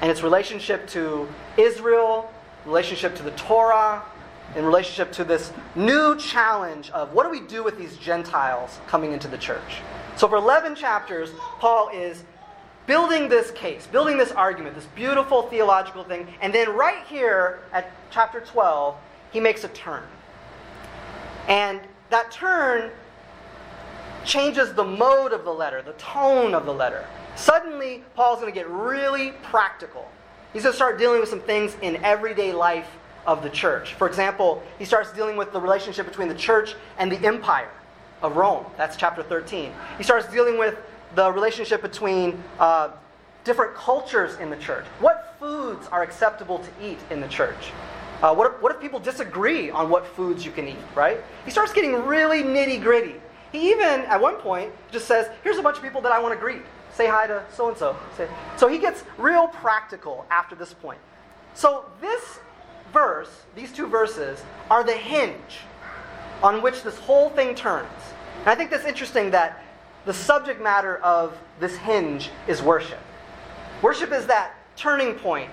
and 0.01 0.11
its 0.11 0.21
relationship 0.21 0.87
to 0.89 1.27
Israel, 1.57 2.31
relationship 2.65 3.15
to 3.15 3.23
the 3.23 3.31
Torah, 3.31 4.03
in 4.55 4.65
relationship 4.65 5.11
to 5.13 5.23
this 5.23 5.51
new 5.75 6.15
challenge 6.17 6.89
of 6.91 7.13
what 7.13 7.23
do 7.23 7.29
we 7.29 7.41
do 7.41 7.63
with 7.63 7.77
these 7.77 7.97
Gentiles 7.97 8.79
coming 8.87 9.11
into 9.11 9.27
the 9.27 9.37
church. 9.37 9.81
So, 10.15 10.27
for 10.27 10.37
11 10.37 10.75
chapters, 10.75 11.29
Paul 11.59 11.89
is 11.93 12.23
building 12.87 13.27
this 13.27 13.51
case, 13.51 13.87
building 13.87 14.17
this 14.17 14.31
argument, 14.31 14.75
this 14.75 14.85
beautiful 14.95 15.43
theological 15.43 16.03
thing. 16.03 16.27
And 16.41 16.53
then, 16.53 16.75
right 16.75 17.05
here 17.07 17.59
at 17.73 17.91
chapter 18.11 18.39
12, 18.39 18.95
he 19.31 19.39
makes 19.39 19.63
a 19.63 19.69
turn. 19.69 20.03
And 21.47 21.81
that 22.09 22.31
turn 22.31 22.91
changes 24.23 24.73
the 24.73 24.83
mode 24.83 25.33
of 25.33 25.43
the 25.43 25.53
letter, 25.53 25.81
the 25.81 25.93
tone 25.93 26.53
of 26.53 26.65
the 26.65 26.73
letter. 26.73 27.05
Suddenly, 27.35 28.03
Paul's 28.15 28.39
going 28.39 28.51
to 28.51 28.57
get 28.57 28.69
really 28.69 29.31
practical. 29.43 30.09
He's 30.53 30.63
going 30.63 30.73
to 30.73 30.75
start 30.75 30.97
dealing 30.97 31.19
with 31.19 31.29
some 31.29 31.41
things 31.41 31.75
in 31.81 31.97
everyday 31.97 32.53
life 32.53 32.89
of 33.27 33.43
the 33.43 33.49
church. 33.49 33.93
For 33.95 34.07
example, 34.07 34.63
he 34.79 34.85
starts 34.85 35.11
dealing 35.11 35.35
with 35.35 35.51
the 35.51 35.59
relationship 35.59 36.05
between 36.05 36.27
the 36.27 36.35
church 36.35 36.75
and 36.97 37.11
the 37.11 37.19
empire 37.25 37.69
of 38.21 38.35
Rome. 38.35 38.65
That's 38.77 38.95
chapter 38.95 39.21
13. 39.21 39.71
He 39.97 40.03
starts 40.03 40.27
dealing 40.31 40.57
with 40.57 40.77
the 41.15 41.31
relationship 41.31 41.81
between 41.81 42.41
uh, 42.59 42.91
different 43.43 43.75
cultures 43.75 44.37
in 44.39 44.49
the 44.49 44.57
church. 44.57 44.85
What 44.99 45.35
foods 45.39 45.87
are 45.87 46.03
acceptable 46.03 46.59
to 46.59 46.69
eat 46.81 46.99
in 47.09 47.21
the 47.21 47.27
church? 47.27 47.71
Uh, 48.22 48.34
what, 48.34 48.51
if, 48.51 48.62
what 48.62 48.74
if 48.74 48.81
people 48.81 49.00
disagree 49.00 49.69
on 49.69 49.89
what 49.89 50.05
foods 50.07 50.45
you 50.45 50.51
can 50.51 50.67
eat, 50.67 50.77
right? 50.95 51.19
He 51.43 51.51
starts 51.51 51.74
getting 51.74 51.93
really 52.05 52.43
nitty 52.43 52.81
gritty. 52.81 53.15
He 53.51 53.72
even, 53.72 54.01
at 54.01 54.19
one 54.19 54.36
point, 54.36 54.72
just 54.91 55.07
says, 55.07 55.29
Here's 55.43 55.57
a 55.57 55.62
bunch 55.62 55.77
of 55.77 55.84
people 55.84 56.01
that 56.01 56.12
I 56.12 56.19
want 56.19 56.34
to 56.34 56.39
greet. 56.39 56.62
Say 56.93 57.07
hi 57.07 57.27
to 57.27 57.43
so 57.53 57.67
and 57.67 57.77
so. 57.77 57.98
So 58.55 58.67
he 58.67 58.77
gets 58.77 59.03
real 59.17 59.48
practical 59.48 60.25
after 60.31 60.55
this 60.55 60.74
point. 60.74 61.00
So 61.53 61.86
this 62.00 62.39
verse, 62.93 63.29
these 63.55 63.72
two 63.74 63.88
verses, 63.88 64.41
are 64.72 64.84
the 64.84 64.93
hinge 64.93 65.60
on 66.41 66.62
which 66.62 66.84
this 66.84 66.98
whole 66.98 67.29
thing 67.31 67.53
turns. 67.53 67.89
And 68.39 68.48
I 68.48 68.55
think 68.55 68.69
that's 68.72 68.86
interesting 68.86 69.31
that 69.31 69.62
the 70.05 70.13
subject 70.13 70.62
matter 70.62 70.98
of 70.98 71.38
this 71.60 71.75
hinge 71.75 72.29
is 72.48 72.62
worship. 72.62 73.00
Worship 73.81 74.12
is 74.12 74.27
that 74.27 74.53
turning 74.75 75.15
point 75.15 75.50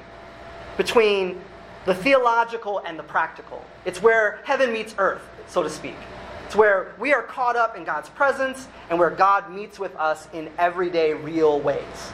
between 0.77 1.41
the 1.85 1.95
theological 1.95 2.81
and 2.81 2.99
the 2.99 3.03
practical. 3.03 3.65
It's 3.85 4.03
where 4.03 4.41
heaven 4.45 4.73
meets 4.73 4.95
earth, 4.99 5.23
so 5.49 5.63
to 5.63 5.71
speak. 5.71 5.97
It's 6.47 6.55
where 6.55 6.93
we 6.99 7.13
are 7.13 7.23
caught 7.23 7.57
up 7.57 7.77
in 7.77 7.85
God's 7.85 8.09
presence 8.11 8.69
and 8.91 8.99
where 8.99 9.11
God 9.11 9.51
meets 9.51 9.79
with 9.79 9.95
us 9.97 10.29
in 10.33 10.51
everyday, 10.59 11.15
real 11.15 11.61
ways. 11.61 12.13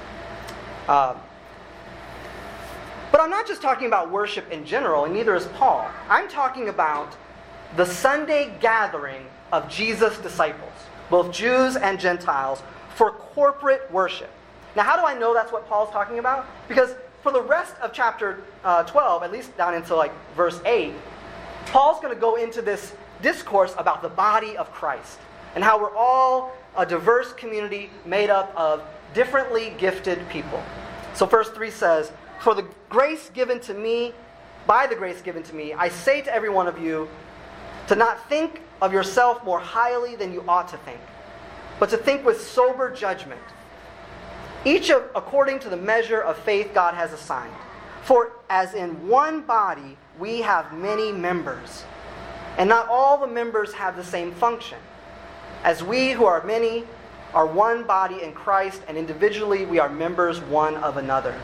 Um, 0.89 1.17
but 3.11 3.21
I'm 3.21 3.31
not 3.31 3.47
just 3.47 3.61
talking 3.61 3.87
about 3.87 4.11
worship 4.11 4.51
in 4.51 4.65
general, 4.65 5.05
and 5.05 5.15
neither 5.15 5.35
is 5.35 5.47
Paul. 5.47 5.91
I'm 6.09 6.29
talking 6.29 6.69
about 6.69 7.17
the 7.77 7.85
Sunday 7.85 8.55
gathering 8.61 9.27
of 9.53 9.69
Jesus' 9.69 10.19
disciples, 10.19 10.73
both 11.11 11.33
Jews 11.33 11.77
and 11.77 11.99
Gentiles, 11.99 12.63
for 12.95 13.11
corporate 13.11 13.91
worship. 13.91 14.31
Now, 14.77 14.85
how 14.85 14.97
do 14.97 15.05
I 15.05 15.19
know 15.19 15.35
that's 15.35 15.53
what 15.53 15.67
Paul's 15.69 15.91
talking 15.91 16.19
about? 16.19 16.47
Because 16.69 16.95
for 17.29 17.33
the 17.35 17.43
rest 17.43 17.75
of 17.83 17.93
chapter 17.93 18.41
uh, 18.65 18.83
12, 18.85 19.23
at 19.23 19.31
least 19.31 19.55
down 19.59 19.75
into 19.75 19.95
like 19.95 20.13
verse 20.35 20.63
8, 20.65 20.95
Paul's 21.67 22.01
going 22.01 22.15
to 22.15 22.19
go 22.19 22.37
into 22.37 22.63
this 22.63 22.95
discourse 23.21 23.75
about 23.77 24.01
the 24.01 24.09
body 24.09 24.57
of 24.57 24.73
Christ 24.73 25.19
and 25.55 25.63
how 25.63 25.79
we're 25.79 25.95
all 25.95 26.57
a 26.75 26.87
diverse 26.87 27.35
community 27.35 27.91
made 28.07 28.31
up 28.31 28.51
of 28.57 28.83
differently 29.13 29.75
gifted 29.77 30.27
people. 30.31 30.63
So, 31.13 31.27
verse 31.27 31.51
3 31.51 31.71
says, 31.71 32.13
For 32.41 32.55
the 32.55 32.65
grace 32.89 33.29
given 33.35 33.61
to 33.61 33.75
me, 33.75 34.15
by 34.67 34.87
the 34.87 34.97
grace 34.97 35.21
given 35.21 35.43
to 35.43 35.55
me, 35.55 35.75
I 35.75 35.91
say 35.91 36.23
to 36.23 36.35
every 36.35 36.49
one 36.49 36.67
of 36.67 36.79
you 36.79 37.11
to 37.89 37.95
not 37.95 38.27
think 38.31 38.63
of 38.81 38.91
yourself 38.91 39.45
more 39.45 39.61
highly 39.61 40.17
than 40.17 40.33
you 40.33 40.43
ought 40.49 40.69
to 40.69 40.79
think, 40.79 41.01
but 41.79 41.91
to 41.91 41.99
think 41.99 42.25
with 42.25 42.41
sober 42.41 42.91
judgment, 42.91 43.43
each 44.65 44.91
of, 44.91 45.05
according 45.15 45.61
to 45.61 45.69
the 45.69 45.77
measure 45.77 46.21
of 46.21 46.37
faith 46.39 46.73
God 46.75 46.95
has 46.95 47.13
assigned. 47.13 47.55
For 48.03 48.33
as 48.49 48.75
in 48.75 49.09
one 49.09 49.43
body 49.43 49.97
we 50.19 50.41
have 50.41 50.73
many 50.73 51.13
members, 51.13 51.85
and 52.57 52.69
not 52.69 52.89
all 52.89 53.19
the 53.19 53.27
members 53.27 53.73
have 53.75 53.97
the 53.97 54.05
same 54.05 54.33
function. 54.33 54.79
As 55.63 55.83
we 55.83 56.11
who 56.13 56.25
are 56.25 56.43
many 56.45 56.85
are 57.35 57.47
one 57.47 57.85
body 57.85 58.23
in 58.23 58.33
Christ, 58.33 58.83
and 58.89 58.97
individually 58.97 59.67
we 59.67 59.79
are 59.79 59.89
members 59.89 60.41
one 60.41 60.77
of 60.77 60.97
another. 60.97 61.39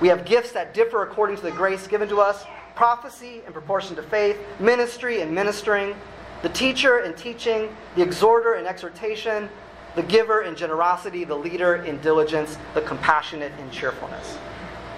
We 0.00 0.08
have 0.08 0.24
gifts 0.24 0.52
that 0.52 0.74
differ 0.74 1.02
according 1.02 1.36
to 1.36 1.42
the 1.42 1.50
grace 1.50 1.86
given 1.86 2.08
to 2.08 2.20
us 2.20 2.44
prophecy 2.74 3.42
in 3.46 3.52
proportion 3.52 3.96
to 3.96 4.02
faith, 4.02 4.38
ministry 4.58 5.20
and 5.20 5.34
ministering, 5.34 5.94
the 6.42 6.48
teacher 6.48 7.00
in 7.00 7.14
teaching, 7.14 7.74
the 7.94 8.02
exhorter 8.02 8.54
in 8.54 8.66
exhortation, 8.66 9.48
the 9.94 10.02
giver 10.02 10.42
in 10.42 10.56
generosity, 10.56 11.24
the 11.24 11.34
leader 11.34 11.76
in 11.76 11.98
diligence, 12.00 12.56
the 12.74 12.80
compassionate 12.82 13.52
in 13.58 13.70
cheerfulness. 13.70 14.38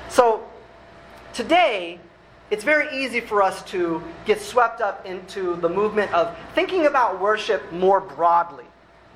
So, 0.09 0.45
today, 1.33 1.99
it's 2.51 2.63
very 2.63 3.05
easy 3.05 3.21
for 3.21 3.43
us 3.43 3.65
to 3.71 4.03
get 4.27 4.41
swept 4.41 4.81
up 4.81 5.05
into 5.07 5.57
the 5.57 5.69
movement 5.69 6.13
of 6.13 6.37
thinking 6.55 6.87
about 6.87 7.21
worship 7.21 7.73
more 7.73 8.01
broadly, 8.01 8.67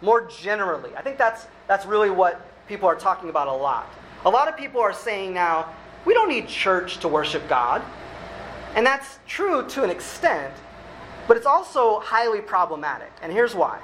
more 0.01 0.27
generally. 0.27 0.91
I 0.97 1.03
think 1.03 1.19
that's, 1.19 1.47
that's 1.67 1.87
really 1.87 2.11
what 2.11 2.41
people 2.67 2.89
are 2.89 2.97
talking 2.97 3.29
about 3.29 3.49
a 3.49 3.53
lot. 3.53 3.87
A 4.25 4.31
lot 4.31 4.49
of 4.49 4.57
people 4.57 4.81
are 4.81 4.93
saying 4.93 5.33
now, 5.33 5.73
we 6.05 6.15
don't 6.15 6.29
need 6.29 6.49
church 6.49 6.99
to 6.99 7.09
worship 7.09 7.49
God. 7.49 7.83
And 8.75 8.85
that's 8.85 9.19
true 9.27 9.67
to 9.69 9.85
an 9.85 9.91
extent, 9.91 10.55
but 11.27 11.37
it's 11.37 11.47
also 11.47 12.01
highly 12.01 12.41
problematic. 12.41 13.13
And 13.23 13.33
here's 13.33 13.55
why. 13.55 13.79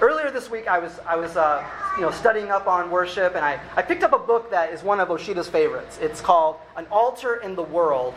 Earlier 0.00 0.30
this 0.30 0.50
week, 0.50 0.68
I 0.68 0.78
was, 0.78 0.98
I 1.06 1.16
was 1.16 1.36
uh, 1.36 1.64
you 1.96 2.02
know, 2.02 2.10
studying 2.10 2.50
up 2.50 2.66
on 2.66 2.90
worship, 2.90 3.36
and 3.36 3.44
I, 3.44 3.60
I 3.76 3.82
picked 3.82 4.02
up 4.02 4.12
a 4.12 4.18
book 4.18 4.50
that 4.50 4.72
is 4.72 4.82
one 4.82 5.00
of 5.00 5.08
Oshida's 5.08 5.48
favorites. 5.48 5.98
It's 6.00 6.20
called 6.20 6.56
An 6.76 6.86
Altar 6.90 7.36
in 7.36 7.54
the 7.54 7.62
World 7.62 8.14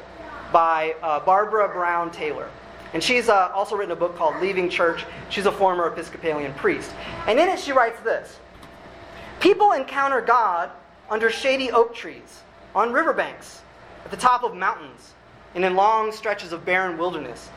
by 0.51 0.95
uh, 1.01 1.19
Barbara 1.19 1.69
Brown 1.69 2.11
Taylor. 2.11 2.49
And 2.93 3.03
she's 3.03 3.29
uh, 3.29 3.51
also 3.53 3.75
written 3.75 3.91
a 3.91 3.95
book 3.95 4.15
called 4.15 4.41
Leaving 4.41 4.69
Church. 4.69 5.05
She's 5.29 5.45
a 5.45 5.51
former 5.51 5.87
Episcopalian 5.87 6.53
priest. 6.53 6.91
And 7.27 7.39
in 7.39 7.47
it, 7.49 7.59
she 7.59 7.71
writes 7.71 7.99
this 8.01 8.37
People 9.39 9.73
encounter 9.73 10.21
God 10.21 10.71
under 11.09 11.29
shady 11.29 11.71
oak 11.71 11.93
trees, 11.93 12.41
on 12.75 12.91
riverbanks, 12.91 13.61
at 14.03 14.11
the 14.11 14.17
top 14.17 14.43
of 14.43 14.55
mountains, 14.55 15.13
and 15.53 15.63
in 15.63 15.75
long 15.75 16.11
stretches 16.11 16.51
of 16.51 16.65
barren 16.65 16.97
wilderness. 16.97 17.49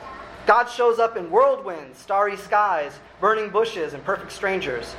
God 0.51 0.69
shows 0.69 0.99
up 0.99 1.17
in 1.17 1.31
whirlwinds, 1.31 1.97
starry 1.97 2.37
skies, 2.37 2.99
burning 3.21 3.51
bushes, 3.51 3.95
and 3.95 4.05
perfect 4.05 4.33
strangers. 4.33 4.95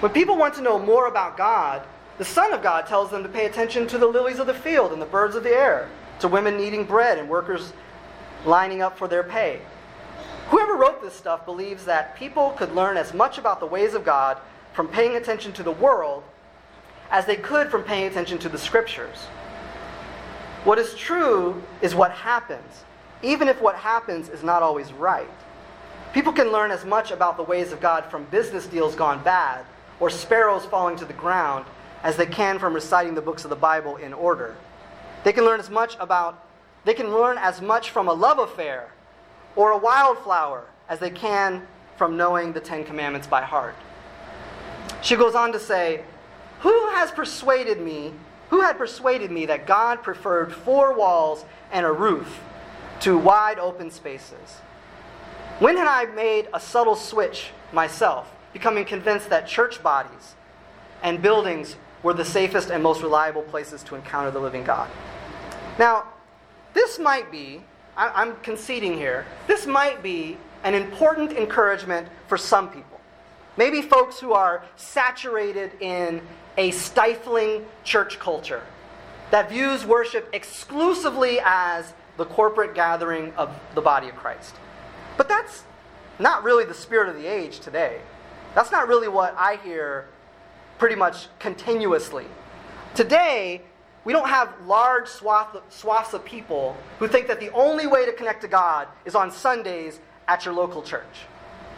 When 0.00 0.12
people 0.12 0.36
want 0.36 0.52
to 0.56 0.60
know 0.60 0.78
more 0.78 1.06
about 1.06 1.38
God, 1.38 1.80
the 2.18 2.24
Son 2.26 2.52
of 2.52 2.62
God 2.62 2.86
tells 2.86 3.10
them 3.10 3.22
to 3.22 3.30
pay 3.30 3.46
attention 3.46 3.86
to 3.86 3.96
the 3.96 4.06
lilies 4.06 4.38
of 4.38 4.46
the 4.46 4.52
field 4.52 4.92
and 4.92 5.00
the 5.00 5.06
birds 5.06 5.36
of 5.36 5.42
the 5.42 5.56
air, 5.56 5.88
to 6.20 6.28
women 6.28 6.58
needing 6.58 6.84
bread 6.84 7.16
and 7.16 7.30
workers 7.30 7.72
lining 8.44 8.82
up 8.82 8.98
for 8.98 9.08
their 9.08 9.22
pay. 9.22 9.62
Whoever 10.50 10.74
wrote 10.74 11.00
this 11.00 11.14
stuff 11.14 11.46
believes 11.46 11.86
that 11.86 12.14
people 12.14 12.50
could 12.50 12.74
learn 12.74 12.98
as 12.98 13.14
much 13.14 13.38
about 13.38 13.60
the 13.60 13.66
ways 13.66 13.94
of 13.94 14.04
God 14.04 14.36
from 14.74 14.86
paying 14.86 15.16
attention 15.16 15.54
to 15.54 15.62
the 15.62 15.72
world 15.72 16.24
as 17.10 17.24
they 17.24 17.36
could 17.36 17.70
from 17.70 17.84
paying 17.84 18.06
attention 18.06 18.36
to 18.40 18.50
the 18.50 18.58
scriptures. 18.58 19.16
What 20.64 20.78
is 20.78 20.94
true 20.94 21.62
is 21.80 21.94
what 21.94 22.10
happens, 22.10 22.84
even 23.22 23.48
if 23.48 23.60
what 23.60 23.76
happens 23.76 24.28
is 24.28 24.42
not 24.42 24.62
always 24.62 24.92
right. 24.92 25.28
People 26.12 26.32
can 26.32 26.52
learn 26.52 26.70
as 26.70 26.84
much 26.84 27.10
about 27.10 27.36
the 27.36 27.42
ways 27.42 27.72
of 27.72 27.80
God 27.80 28.06
from 28.06 28.24
business 28.26 28.66
deals 28.66 28.94
gone 28.94 29.22
bad 29.22 29.64
or 30.00 30.08
sparrows 30.10 30.64
falling 30.64 30.96
to 30.96 31.04
the 31.04 31.12
ground 31.12 31.66
as 32.02 32.16
they 32.16 32.26
can 32.26 32.58
from 32.58 32.74
reciting 32.74 33.14
the 33.14 33.20
books 33.20 33.44
of 33.44 33.50
the 33.50 33.56
Bible 33.56 33.96
in 33.96 34.12
order. 34.12 34.56
They 35.24 35.32
can 35.32 35.44
learn 35.44 35.60
as 35.60 35.70
much 35.70 35.96
about 36.00 36.44
they 36.84 36.94
can 36.94 37.12
learn 37.12 37.36
as 37.38 37.60
much 37.60 37.90
from 37.90 38.08
a 38.08 38.12
love 38.12 38.38
affair 38.38 38.92
or 39.56 39.72
a 39.72 39.76
wildflower 39.76 40.64
as 40.88 41.00
they 41.00 41.10
can 41.10 41.66
from 41.96 42.16
knowing 42.16 42.52
the 42.52 42.60
10 42.60 42.84
commandments 42.84 43.26
by 43.26 43.42
heart. 43.42 43.74
She 45.02 45.16
goes 45.16 45.34
on 45.34 45.52
to 45.52 45.58
say, 45.58 46.04
"Who 46.60 46.88
has 46.90 47.10
persuaded 47.10 47.80
me 47.80 48.14
who 48.50 48.62
had 48.62 48.78
persuaded 48.78 49.30
me 49.30 49.46
that 49.46 49.66
God 49.66 50.02
preferred 50.02 50.52
four 50.52 50.94
walls 50.94 51.44
and 51.70 51.84
a 51.84 51.92
roof 51.92 52.40
to 53.00 53.16
wide 53.16 53.58
open 53.58 53.90
spaces? 53.90 54.60
When 55.58 55.76
had 55.76 55.88
I 55.88 56.06
made 56.06 56.48
a 56.54 56.60
subtle 56.60 56.96
switch 56.96 57.50
myself, 57.72 58.32
becoming 58.52 58.84
convinced 58.84 59.28
that 59.30 59.46
church 59.46 59.82
bodies 59.82 60.34
and 61.02 61.20
buildings 61.20 61.76
were 62.02 62.14
the 62.14 62.24
safest 62.24 62.70
and 62.70 62.82
most 62.82 63.02
reliable 63.02 63.42
places 63.42 63.82
to 63.84 63.94
encounter 63.94 64.30
the 64.30 64.38
living 64.38 64.64
God? 64.64 64.88
Now, 65.78 66.04
this 66.74 66.98
might 66.98 67.30
be, 67.30 67.62
I'm 67.96 68.36
conceding 68.36 68.94
here, 68.94 69.26
this 69.46 69.66
might 69.66 70.02
be 70.02 70.38
an 70.64 70.74
important 70.74 71.32
encouragement 71.32 72.08
for 72.26 72.36
some 72.36 72.68
people. 72.70 73.00
Maybe 73.56 73.82
folks 73.82 74.20
who 74.20 74.32
are 74.32 74.64
saturated 74.76 75.72
in 75.80 76.20
a 76.56 76.70
stifling 76.70 77.64
church 77.84 78.18
culture 78.18 78.62
that 79.30 79.50
views 79.50 79.84
worship 79.84 80.28
exclusively 80.32 81.40
as 81.44 81.92
the 82.18 82.26
corporate 82.26 82.74
gathering 82.74 83.32
of 83.34 83.50
the 83.74 83.80
body 83.80 84.08
of 84.08 84.16
Christ. 84.16 84.54
But 85.16 85.28
that's 85.28 85.64
not 86.18 86.44
really 86.44 86.64
the 86.64 86.74
spirit 86.74 87.08
of 87.08 87.14
the 87.14 87.26
age 87.26 87.60
today. 87.60 88.00
That's 88.54 88.70
not 88.70 88.88
really 88.88 89.08
what 89.08 89.34
I 89.38 89.56
hear 89.56 90.08
pretty 90.78 90.96
much 90.96 91.28
continuously. 91.38 92.26
Today, 92.94 93.62
we 94.04 94.12
don't 94.12 94.28
have 94.28 94.52
large 94.66 95.08
swath, 95.08 95.56
swaths 95.68 96.12
of 96.12 96.24
people 96.24 96.76
who 96.98 97.08
think 97.08 97.28
that 97.28 97.40
the 97.40 97.52
only 97.52 97.86
way 97.86 98.04
to 98.04 98.12
connect 98.12 98.42
to 98.42 98.48
God 98.48 98.88
is 99.04 99.14
on 99.14 99.30
Sundays 99.30 100.00
at 100.26 100.44
your 100.44 100.54
local 100.54 100.82
church. 100.82 101.26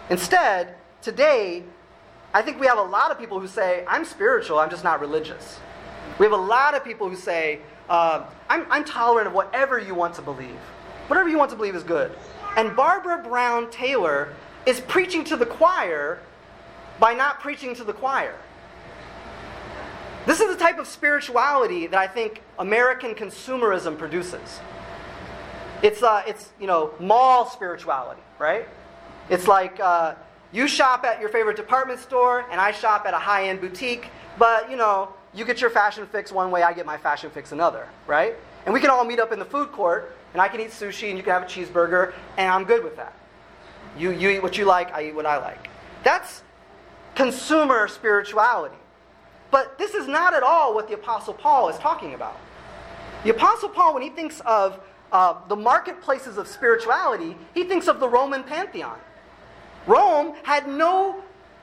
Instead, 0.08 0.74
today, 1.02 1.64
I 2.32 2.42
think 2.42 2.60
we 2.60 2.66
have 2.66 2.78
a 2.78 2.82
lot 2.82 3.10
of 3.10 3.18
people 3.18 3.40
who 3.40 3.48
say, 3.48 3.84
I'm 3.86 4.04
spiritual, 4.04 4.58
I'm 4.58 4.70
just 4.70 4.84
not 4.84 5.00
religious. 5.00 5.58
We 6.18 6.26
have 6.26 6.32
a 6.32 6.36
lot 6.36 6.74
of 6.74 6.84
people 6.84 7.08
who 7.08 7.16
say, 7.16 7.60
uh, 7.90 8.24
I'm, 8.48 8.66
I'm 8.70 8.84
tolerant 8.84 9.26
of 9.26 9.34
whatever 9.34 9.78
you 9.78 9.94
want 9.94 10.14
to 10.14 10.22
believe. 10.22 10.56
Whatever 11.08 11.28
you 11.28 11.36
want 11.36 11.50
to 11.50 11.56
believe 11.56 11.74
is 11.74 11.82
good. 11.82 12.12
And 12.56 12.74
Barbara 12.74 13.22
Brown 13.22 13.70
Taylor 13.70 14.32
is 14.64 14.80
preaching 14.80 15.24
to 15.24 15.36
the 15.36 15.44
choir 15.44 16.20
by 17.00 17.14
not 17.14 17.40
preaching 17.40 17.74
to 17.74 17.84
the 17.84 17.92
choir. 17.92 18.34
This 20.24 20.40
is 20.40 20.48
the 20.48 20.56
type 20.56 20.78
of 20.78 20.86
spirituality 20.86 21.88
that 21.88 21.98
I 21.98 22.06
think 22.06 22.42
American 22.58 23.14
consumerism 23.14 23.98
produces. 23.98 24.60
It's, 25.82 26.02
uh, 26.02 26.22
it's 26.26 26.50
you 26.60 26.66
know, 26.66 26.94
mall 27.00 27.46
spirituality, 27.46 28.20
right? 28.38 28.68
It's 29.30 29.48
like, 29.48 29.80
uh, 29.80 30.14
you 30.52 30.68
shop 30.68 31.04
at 31.04 31.20
your 31.20 31.28
favorite 31.28 31.56
department 31.56 32.00
store, 32.00 32.44
and 32.50 32.60
I 32.60 32.72
shop 32.72 33.06
at 33.06 33.14
a 33.14 33.18
high 33.18 33.48
end 33.48 33.60
boutique, 33.60 34.08
but 34.38 34.70
you 34.70 34.76
know, 34.76 35.14
you 35.34 35.44
get 35.44 35.60
your 35.60 35.70
fashion 35.70 36.06
fix 36.06 36.32
one 36.32 36.50
way, 36.50 36.62
I 36.62 36.72
get 36.72 36.86
my 36.86 36.96
fashion 36.96 37.30
fix 37.30 37.52
another, 37.52 37.86
right? 38.06 38.34
And 38.64 38.74
we 38.74 38.80
can 38.80 38.90
all 38.90 39.04
meet 39.04 39.20
up 39.20 39.32
in 39.32 39.38
the 39.38 39.44
food 39.44 39.70
court, 39.72 40.16
and 40.32 40.42
I 40.42 40.48
can 40.48 40.60
eat 40.60 40.70
sushi, 40.70 41.08
and 41.08 41.16
you 41.16 41.22
can 41.22 41.32
have 41.32 41.42
a 41.42 41.46
cheeseburger, 41.46 42.12
and 42.36 42.50
I'm 42.50 42.64
good 42.64 42.82
with 42.82 42.96
that. 42.96 43.14
You, 43.96 44.10
you 44.10 44.30
eat 44.30 44.42
what 44.42 44.58
you 44.58 44.64
like, 44.64 44.92
I 44.92 45.06
eat 45.06 45.14
what 45.14 45.26
I 45.26 45.38
like. 45.38 45.68
That's 46.02 46.42
consumer 47.14 47.88
spirituality. 47.88 48.76
But 49.50 49.78
this 49.78 49.94
is 49.94 50.06
not 50.06 50.34
at 50.34 50.42
all 50.42 50.74
what 50.74 50.88
the 50.88 50.94
Apostle 50.94 51.34
Paul 51.34 51.68
is 51.68 51.78
talking 51.78 52.14
about. 52.14 52.38
The 53.24 53.30
Apostle 53.30 53.68
Paul, 53.68 53.94
when 53.94 54.02
he 54.02 54.10
thinks 54.10 54.40
of 54.40 54.80
uh, 55.12 55.34
the 55.48 55.56
marketplaces 55.56 56.38
of 56.38 56.46
spirituality, 56.46 57.36
he 57.52 57.64
thinks 57.64 57.88
of 57.88 58.00
the 58.00 58.08
Roman 58.08 58.44
pantheon. 58.44 58.98
Rome 59.86 60.34
had 60.44 60.68
no 60.68 61.22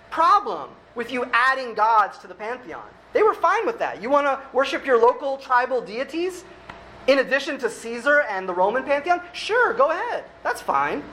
problem 0.09 0.69
with 0.95 1.11
you 1.11 1.25
adding 1.31 1.73
gods 1.73 2.17
to 2.19 2.27
the 2.27 2.33
pantheon. 2.33 2.87
They 3.17 3.23
were 3.23 3.33
fine 3.33 3.65
with 3.65 3.79
that. 3.79 3.99
You 3.99 4.11
want 4.11 4.27
to 4.27 4.39
worship 4.53 4.85
your 4.85 5.01
local 5.01 5.37
tribal 5.37 5.81
deities 5.81 6.43
in 7.07 7.17
addition 7.17 7.57
to 7.57 7.67
Caesar 7.67 8.21
and 8.29 8.47
the 8.47 8.53
Roman 8.53 8.83
pantheon? 8.83 9.21
Sure, 9.33 9.73
go 9.73 9.89
ahead. 9.89 10.25
That's 10.43 10.61
fine. 10.61 11.03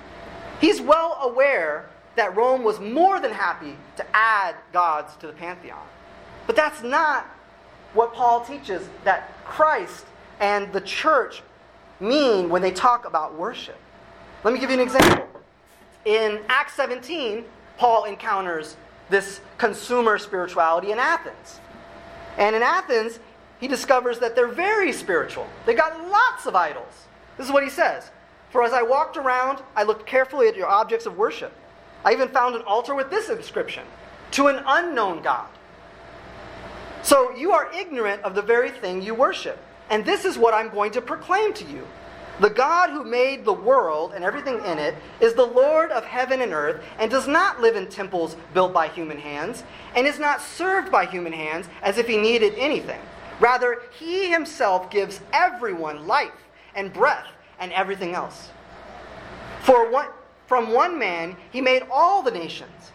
He's 0.60 0.82
well 0.82 1.16
aware 1.22 1.88
that 2.16 2.36
Rome 2.36 2.62
was 2.62 2.78
more 2.78 3.20
than 3.20 3.32
happy 3.32 3.78
to 3.96 4.04
add 4.12 4.54
gods 4.70 5.16
to 5.16 5.28
the 5.28 5.32
pantheon. 5.32 5.80
But 6.46 6.56
that's 6.56 6.82
not 6.82 7.24
what 7.94 8.12
Paul 8.12 8.44
teaches 8.44 8.86
that 9.04 9.42
Christ 9.46 10.04
and 10.40 10.70
the 10.74 10.82
church 10.82 11.42
mean 12.00 12.50
when 12.50 12.60
they 12.60 12.70
talk 12.70 13.06
about 13.06 13.34
worship. 13.34 13.78
Let 14.44 14.52
me 14.52 14.60
give 14.60 14.68
you 14.68 14.74
an 14.76 14.82
example. 14.82 15.26
In 16.04 16.40
Acts 16.50 16.74
17, 16.74 17.46
Paul 17.78 18.04
encounters 18.04 18.76
this 19.08 19.40
consumer 19.56 20.18
spirituality 20.18 20.92
in 20.92 20.98
Athens. 20.98 21.60
And 22.38 22.56
in 22.56 22.62
Athens, 22.62 23.18
he 23.60 23.68
discovers 23.68 24.18
that 24.18 24.34
they're 24.34 24.48
very 24.48 24.92
spiritual. 24.92 25.46
They 25.66 25.74
got 25.74 26.08
lots 26.10 26.46
of 26.46 26.54
idols. 26.54 27.06
This 27.36 27.46
is 27.46 27.52
what 27.52 27.64
he 27.64 27.70
says 27.70 28.10
For 28.50 28.62
as 28.62 28.72
I 28.72 28.82
walked 28.82 29.16
around, 29.16 29.62
I 29.76 29.84
looked 29.84 30.06
carefully 30.06 30.48
at 30.48 30.56
your 30.56 30.66
objects 30.66 31.06
of 31.06 31.16
worship. 31.16 31.52
I 32.04 32.12
even 32.12 32.28
found 32.28 32.54
an 32.54 32.62
altar 32.62 32.94
with 32.94 33.10
this 33.10 33.28
inscription 33.28 33.84
To 34.32 34.48
an 34.48 34.62
unknown 34.66 35.22
God. 35.22 35.48
So 37.02 37.34
you 37.36 37.52
are 37.52 37.70
ignorant 37.74 38.22
of 38.22 38.34
the 38.34 38.42
very 38.42 38.70
thing 38.70 39.02
you 39.02 39.14
worship. 39.14 39.58
And 39.90 40.04
this 40.04 40.24
is 40.24 40.38
what 40.38 40.54
I'm 40.54 40.70
going 40.70 40.92
to 40.92 41.02
proclaim 41.02 41.52
to 41.54 41.64
you. 41.64 41.86
The 42.40 42.50
God 42.50 42.90
who 42.90 43.04
made 43.04 43.44
the 43.44 43.52
world 43.52 44.12
and 44.14 44.24
everything 44.24 44.56
in 44.64 44.78
it 44.78 44.96
is 45.20 45.34
the 45.34 45.46
Lord 45.46 45.92
of 45.92 46.04
heaven 46.04 46.40
and 46.40 46.52
earth, 46.52 46.82
and 46.98 47.10
does 47.10 47.28
not 47.28 47.60
live 47.60 47.76
in 47.76 47.86
temples 47.86 48.36
built 48.52 48.72
by 48.72 48.88
human 48.88 49.18
hands, 49.18 49.62
and 49.94 50.06
is 50.06 50.18
not 50.18 50.42
served 50.42 50.90
by 50.90 51.06
human 51.06 51.32
hands 51.32 51.68
as 51.82 51.96
if 51.96 52.08
he 52.08 52.16
needed 52.16 52.54
anything. 52.56 53.00
Rather, 53.38 53.82
he 53.98 54.30
himself 54.30 54.90
gives 54.90 55.20
everyone 55.32 56.06
life 56.06 56.32
and 56.74 56.92
breath 56.92 57.26
and 57.60 57.72
everything 57.72 58.14
else. 58.14 58.50
For 59.62 59.90
one, 59.90 60.08
from 60.46 60.72
one 60.72 60.98
man 60.98 61.36
he 61.52 61.60
made 61.60 61.84
all 61.90 62.22
the 62.22 62.30
nations, 62.30 62.92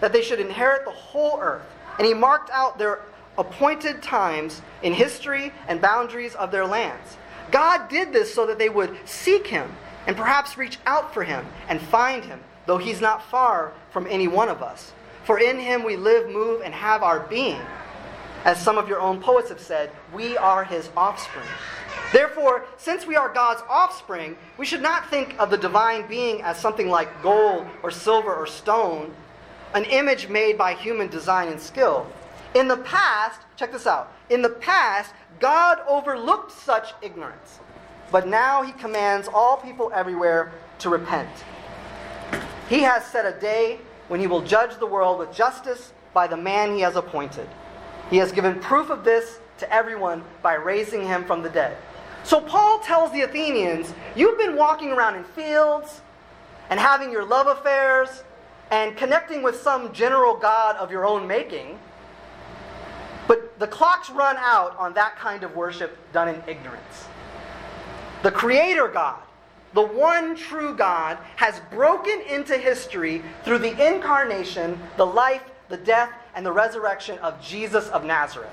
that 0.00 0.12
they 0.12 0.22
should 0.22 0.40
inherit 0.40 0.84
the 0.84 0.90
whole 0.90 1.38
earth, 1.40 1.62
and 1.98 2.06
he 2.06 2.14
marked 2.14 2.50
out 2.50 2.78
their 2.78 3.00
appointed 3.38 4.02
times 4.02 4.62
in 4.82 4.92
history 4.92 5.52
and 5.68 5.80
boundaries 5.80 6.34
of 6.34 6.50
their 6.50 6.66
lands. 6.66 7.16
God 7.50 7.88
did 7.88 8.12
this 8.12 8.32
so 8.32 8.46
that 8.46 8.58
they 8.58 8.68
would 8.68 8.96
seek 9.04 9.46
him 9.46 9.70
and 10.06 10.16
perhaps 10.16 10.58
reach 10.58 10.78
out 10.86 11.12
for 11.12 11.24
him 11.24 11.46
and 11.68 11.80
find 11.80 12.24
him, 12.24 12.40
though 12.66 12.78
he's 12.78 13.00
not 13.00 13.22
far 13.30 13.72
from 13.92 14.06
any 14.08 14.28
one 14.28 14.48
of 14.48 14.62
us. 14.62 14.92
For 15.24 15.38
in 15.38 15.58
him 15.58 15.84
we 15.84 15.96
live, 15.96 16.28
move, 16.28 16.62
and 16.62 16.74
have 16.74 17.02
our 17.02 17.20
being. 17.20 17.60
As 18.44 18.60
some 18.60 18.78
of 18.78 18.88
your 18.88 19.00
own 19.00 19.20
poets 19.20 19.50
have 19.50 19.60
said, 19.60 19.90
we 20.14 20.36
are 20.36 20.64
his 20.64 20.88
offspring. 20.96 21.46
Therefore, 22.12 22.64
since 22.78 23.06
we 23.06 23.16
are 23.16 23.28
God's 23.28 23.62
offspring, 23.68 24.36
we 24.56 24.64
should 24.64 24.82
not 24.82 25.10
think 25.10 25.38
of 25.38 25.50
the 25.50 25.58
divine 25.58 26.06
being 26.08 26.42
as 26.42 26.58
something 26.58 26.88
like 26.88 27.22
gold 27.22 27.66
or 27.82 27.90
silver 27.90 28.34
or 28.34 28.46
stone, 28.46 29.14
an 29.74 29.84
image 29.84 30.28
made 30.28 30.56
by 30.56 30.74
human 30.74 31.08
design 31.08 31.48
and 31.48 31.60
skill. 31.60 32.06
In 32.54 32.68
the 32.68 32.78
past, 32.78 33.40
check 33.56 33.72
this 33.72 33.86
out. 33.86 34.12
In 34.28 34.42
the 34.42 34.48
past, 34.48 35.14
God 35.38 35.78
overlooked 35.88 36.52
such 36.52 36.92
ignorance, 37.00 37.60
but 38.10 38.26
now 38.26 38.62
he 38.62 38.72
commands 38.72 39.28
all 39.32 39.56
people 39.56 39.90
everywhere 39.94 40.52
to 40.80 40.88
repent. 40.88 41.30
He 42.68 42.80
has 42.80 43.04
set 43.04 43.24
a 43.24 43.38
day 43.38 43.78
when 44.08 44.20
he 44.20 44.26
will 44.26 44.42
judge 44.42 44.78
the 44.78 44.86
world 44.86 45.18
with 45.18 45.32
justice 45.32 45.92
by 46.12 46.26
the 46.26 46.36
man 46.36 46.74
he 46.74 46.80
has 46.80 46.96
appointed. 46.96 47.48
He 48.10 48.16
has 48.16 48.32
given 48.32 48.58
proof 48.58 48.90
of 48.90 49.04
this 49.04 49.38
to 49.58 49.72
everyone 49.72 50.24
by 50.42 50.54
raising 50.54 51.06
him 51.06 51.24
from 51.24 51.42
the 51.42 51.50
dead. 51.50 51.76
So 52.24 52.40
Paul 52.40 52.80
tells 52.80 53.12
the 53.12 53.22
Athenians, 53.22 53.94
You've 54.16 54.38
been 54.38 54.56
walking 54.56 54.90
around 54.90 55.14
in 55.14 55.24
fields 55.24 56.00
and 56.68 56.80
having 56.80 57.12
your 57.12 57.24
love 57.24 57.46
affairs 57.46 58.24
and 58.70 58.96
connecting 58.96 59.42
with 59.42 59.56
some 59.60 59.92
general 59.92 60.34
God 60.34 60.76
of 60.76 60.90
your 60.90 61.06
own 61.06 61.26
making. 61.26 61.78
But 63.30 63.60
the 63.60 63.68
clocks 63.68 64.10
run 64.10 64.36
out 64.38 64.76
on 64.76 64.94
that 64.94 65.14
kind 65.14 65.44
of 65.44 65.54
worship 65.54 65.96
done 66.12 66.26
in 66.26 66.42
ignorance. 66.48 67.06
The 68.24 68.32
Creator 68.32 68.88
God, 68.88 69.20
the 69.72 69.86
one 69.86 70.34
true 70.34 70.74
God, 70.74 71.16
has 71.36 71.60
broken 71.70 72.20
into 72.22 72.58
history 72.58 73.22
through 73.44 73.58
the 73.58 73.86
incarnation, 73.86 74.80
the 74.96 75.06
life, 75.06 75.44
the 75.68 75.76
death, 75.76 76.10
and 76.34 76.44
the 76.44 76.50
resurrection 76.50 77.18
of 77.18 77.40
Jesus 77.40 77.86
of 77.90 78.04
Nazareth. 78.04 78.50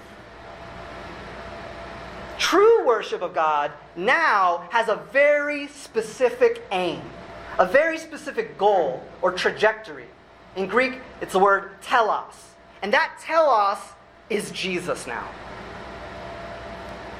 True 2.37 2.85
worship 2.85 3.23
of 3.23 3.33
God 3.33 3.71
now 3.95 4.67
has 4.69 4.89
a 4.89 4.97
very 5.11 5.69
specific 5.69 6.63
aim, 6.71 7.01
a 7.57 7.65
very 7.65 7.97
specific 7.97 8.59
goal 8.59 9.01
or 9.23 9.31
trajectory. 9.31 10.05
In 10.55 10.67
Greek, 10.67 10.99
it's 11.19 11.33
the 11.33 11.39
word 11.39 11.71
telos. 11.81 12.51
And 12.83 12.93
that 12.93 13.17
telos 13.19 13.79
is 14.29 14.51
Jesus 14.51 15.07
now. 15.07 15.27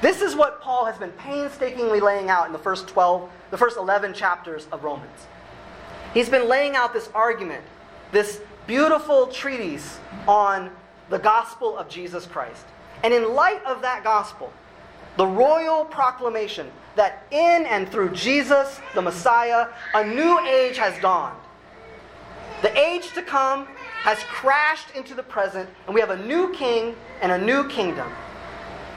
This 0.00 0.22
is 0.22 0.36
what 0.36 0.60
Paul 0.60 0.84
has 0.84 0.96
been 0.96 1.10
painstakingly 1.12 2.00
laying 2.00 2.30
out 2.30 2.46
in 2.46 2.52
the 2.52 2.58
first 2.58 2.86
12, 2.86 3.28
the 3.50 3.58
first 3.58 3.76
11 3.76 4.14
chapters 4.14 4.68
of 4.70 4.84
Romans. 4.84 5.26
He's 6.14 6.28
been 6.28 6.48
laying 6.48 6.76
out 6.76 6.92
this 6.92 7.08
argument, 7.14 7.64
this 8.12 8.40
beautiful 8.66 9.26
treatise 9.26 9.98
on 10.26 10.70
the 11.10 11.18
gospel 11.18 11.76
of 11.76 11.88
Jesus 11.88 12.26
Christ. 12.26 12.64
And 13.02 13.12
in 13.12 13.34
light 13.34 13.64
of 13.64 13.82
that 13.82 14.04
gospel, 14.04 14.52
the 15.16 15.26
royal 15.26 15.84
proclamation 15.84 16.70
that 16.94 17.24
in 17.30 17.66
and 17.66 17.88
through 17.88 18.10
Jesus, 18.10 18.80
the 18.94 19.02
Messiah, 19.02 19.68
a 19.94 20.04
new 20.04 20.38
age 20.46 20.76
has 20.78 21.00
dawned. 21.00 21.38
The 22.62 22.76
age 22.76 23.12
to 23.14 23.22
come 23.22 23.68
has 24.02 24.18
crashed 24.24 24.94
into 24.94 25.14
the 25.14 25.22
present, 25.22 25.68
and 25.86 25.94
we 25.94 26.00
have 26.00 26.10
a 26.10 26.26
new 26.26 26.52
king 26.52 26.94
and 27.20 27.32
a 27.32 27.38
new 27.38 27.68
kingdom. 27.68 28.10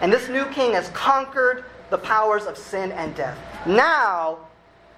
And 0.01 0.11
this 0.11 0.29
new 0.29 0.45
king 0.45 0.73
has 0.73 0.89
conquered 0.89 1.65
the 1.89 1.97
powers 1.97 2.45
of 2.45 2.57
sin 2.57 2.91
and 2.93 3.15
death. 3.15 3.37
Now, 3.65 4.39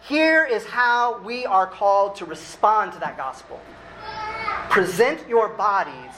here 0.08 0.46
is 0.46 0.66
how 0.66 1.22
we 1.24 1.46
are 1.46 1.66
called 1.66 2.16
to 2.18 2.26
respond 2.26 2.94
to 2.94 3.00
that 3.00 3.18
gospel 3.18 3.60
present 4.70 5.28
your 5.28 5.50
bodies 5.50 6.12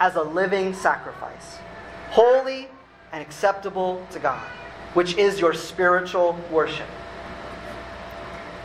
as 0.00 0.16
a 0.16 0.22
living 0.22 0.72
sacrifice, 0.72 1.58
holy 2.10 2.68
and 3.12 3.20
acceptable 3.20 4.04
to 4.10 4.18
God, 4.18 4.46
which 4.94 5.16
is 5.16 5.38
your 5.38 5.52
spiritual 5.52 6.38
worship. 6.50 6.86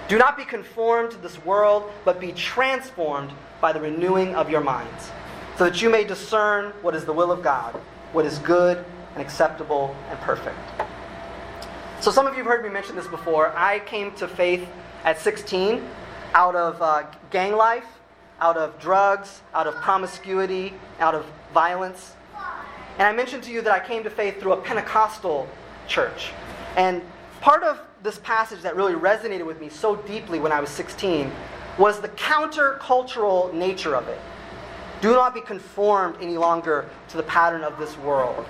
Do 0.07 0.17
not 0.17 0.37
be 0.37 0.45
conformed 0.45 1.11
to 1.11 1.17
this 1.17 1.43
world, 1.43 1.91
but 2.05 2.19
be 2.19 2.31
transformed 2.31 3.31
by 3.65 3.73
the 3.73 3.81
renewing 3.81 4.35
of 4.35 4.47
your 4.47 4.61
minds, 4.61 5.09
so 5.57 5.63
that 5.63 5.81
you 5.81 5.89
may 5.89 6.03
discern 6.03 6.71
what 6.83 6.93
is 6.93 7.03
the 7.03 7.11
will 7.11 7.31
of 7.31 7.41
God, 7.41 7.73
what 8.13 8.23
is 8.23 8.37
good 8.37 8.85
and 9.15 9.19
acceptable 9.23 9.95
and 10.11 10.19
perfect. 10.19 10.55
So, 11.99 12.11
some 12.11 12.27
of 12.27 12.33
you 12.33 12.43
have 12.43 12.45
heard 12.45 12.63
me 12.63 12.69
mention 12.69 12.95
this 12.95 13.07
before. 13.07 13.57
I 13.57 13.79
came 13.79 14.11
to 14.17 14.27
faith 14.27 14.69
at 15.03 15.19
16 15.19 15.83
out 16.35 16.55
of 16.55 16.79
uh, 16.79 17.07
gang 17.31 17.53
life, 17.53 17.87
out 18.39 18.55
of 18.55 18.79
drugs, 18.79 19.41
out 19.55 19.65
of 19.65 19.73
promiscuity, 19.77 20.75
out 20.99 21.15
of 21.15 21.25
violence. 21.51 22.13
And 22.99 23.07
I 23.07 23.13
mentioned 23.13 23.41
to 23.45 23.51
you 23.51 23.63
that 23.63 23.73
I 23.73 23.83
came 23.83 24.03
to 24.03 24.11
faith 24.11 24.39
through 24.39 24.53
a 24.53 24.61
Pentecostal 24.61 25.49
church. 25.87 26.29
And 26.75 27.01
part 27.41 27.63
of 27.63 27.79
this 28.03 28.19
passage 28.19 28.61
that 28.61 28.75
really 28.75 28.93
resonated 28.93 29.47
with 29.47 29.59
me 29.59 29.69
so 29.69 29.95
deeply 29.95 30.37
when 30.39 30.51
I 30.51 30.59
was 30.61 30.69
16 30.69 31.31
was 31.77 31.99
the 31.99 32.09
countercultural 32.09 33.53
nature 33.53 33.95
of 33.95 34.07
it. 34.07 34.19
Do 35.01 35.11
not 35.11 35.33
be 35.33 35.41
conformed 35.41 36.15
any 36.21 36.37
longer 36.37 36.89
to 37.09 37.17
the 37.17 37.23
pattern 37.23 37.63
of 37.63 37.77
this 37.77 37.97
world. 37.97 38.45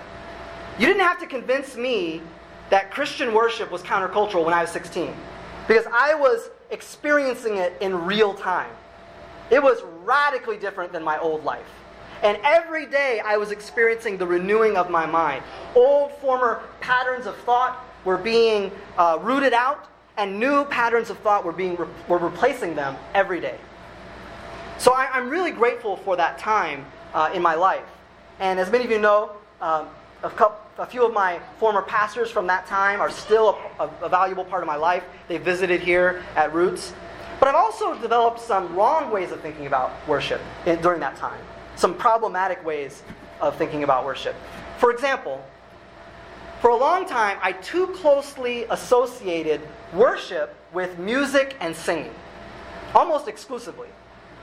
You 0.77 0.87
didn't 0.87 1.01
have 1.03 1.19
to 1.19 1.25
convince 1.25 1.75
me 1.75 2.21
that 2.69 2.91
Christian 2.91 3.33
worship 3.33 3.71
was 3.71 3.81
countercultural 3.81 4.45
when 4.45 4.53
I 4.53 4.61
was 4.61 4.71
16, 4.71 5.13
because 5.67 5.85
I 5.91 6.15
was 6.15 6.49
experiencing 6.71 7.57
it 7.57 7.73
in 7.81 8.05
real 8.05 8.33
time. 8.33 8.71
It 9.49 9.61
was 9.61 9.81
radically 10.03 10.57
different 10.57 10.91
than 10.91 11.03
my 11.03 11.17
old 11.19 11.43
life. 11.43 11.69
And 12.23 12.39
every 12.43 12.85
day 12.85 13.21
I 13.23 13.37
was 13.37 13.51
experiencing 13.51 14.17
the 14.17 14.25
renewing 14.25 14.77
of 14.77 14.89
my 14.89 15.05
mind. 15.05 15.43
Old 15.75 16.11
former 16.13 16.63
patterns 16.79 17.25
of 17.25 17.35
thought 17.39 17.83
were 18.03 18.17
being 18.17 18.71
uh, 18.97 19.19
rooted 19.21 19.53
out, 19.53 19.87
and 20.17 20.39
new 20.39 20.65
patterns 20.65 21.09
of 21.09 21.19
thought 21.19 21.43
were, 21.43 21.51
being 21.51 21.75
re- 21.75 21.87
were 22.07 22.17
replacing 22.17 22.75
them 22.75 22.95
every 23.13 23.39
day. 23.39 23.57
So 24.77 24.93
I, 24.93 25.17
am 25.17 25.29
really 25.29 25.51
grateful 25.51 25.97
for 25.97 26.15
that 26.17 26.37
time 26.37 26.85
uh, 27.13 27.31
in 27.33 27.41
my 27.41 27.55
life. 27.55 27.85
And 28.39 28.59
as 28.59 28.71
many 28.71 28.83
of 28.83 28.91
you 28.91 28.99
know, 28.99 29.31
um, 29.61 29.87
a, 30.23 30.29
couple, 30.29 30.59
a 30.77 30.85
few 30.85 31.05
of 31.05 31.13
my 31.13 31.39
former 31.57 31.81
pastors 31.81 32.29
from 32.29 32.47
that 32.47 32.67
time 32.67 32.99
are 32.99 33.09
still 33.09 33.57
a, 33.79 33.83
a, 33.83 33.89
a 34.03 34.09
valuable 34.09 34.43
part 34.43 34.63
of 34.63 34.67
my 34.67 34.75
life. 34.75 35.03
They 35.27 35.37
visited 35.37 35.81
here 35.81 36.23
at 36.35 36.53
Roots. 36.53 36.93
But 37.39 37.49
I've 37.49 37.55
also 37.55 37.95
developed 37.99 38.39
some 38.39 38.75
wrong 38.75 39.11
ways 39.11 39.31
of 39.31 39.41
thinking 39.41 39.67
about 39.67 39.91
worship 40.07 40.41
in, 40.65 40.81
during 40.81 40.99
that 41.01 41.15
time, 41.17 41.41
some 41.75 41.93
problematic 41.93 42.63
ways 42.65 43.03
of 43.41 43.55
thinking 43.57 43.83
about 43.83 44.05
worship. 44.05 44.35
For 44.77 44.91
example, 44.91 45.43
for 46.65 46.71
a 46.71 46.75
long 46.75 47.05
time, 47.05 47.37
I 47.43 47.51
too 47.51 47.85
closely 47.89 48.63
associated 48.71 49.61
worship 49.93 50.55
with 50.73 50.97
music 50.97 51.55
and 51.59 51.75
singing, 51.75 52.11
almost 52.95 53.27
exclusively. 53.27 53.89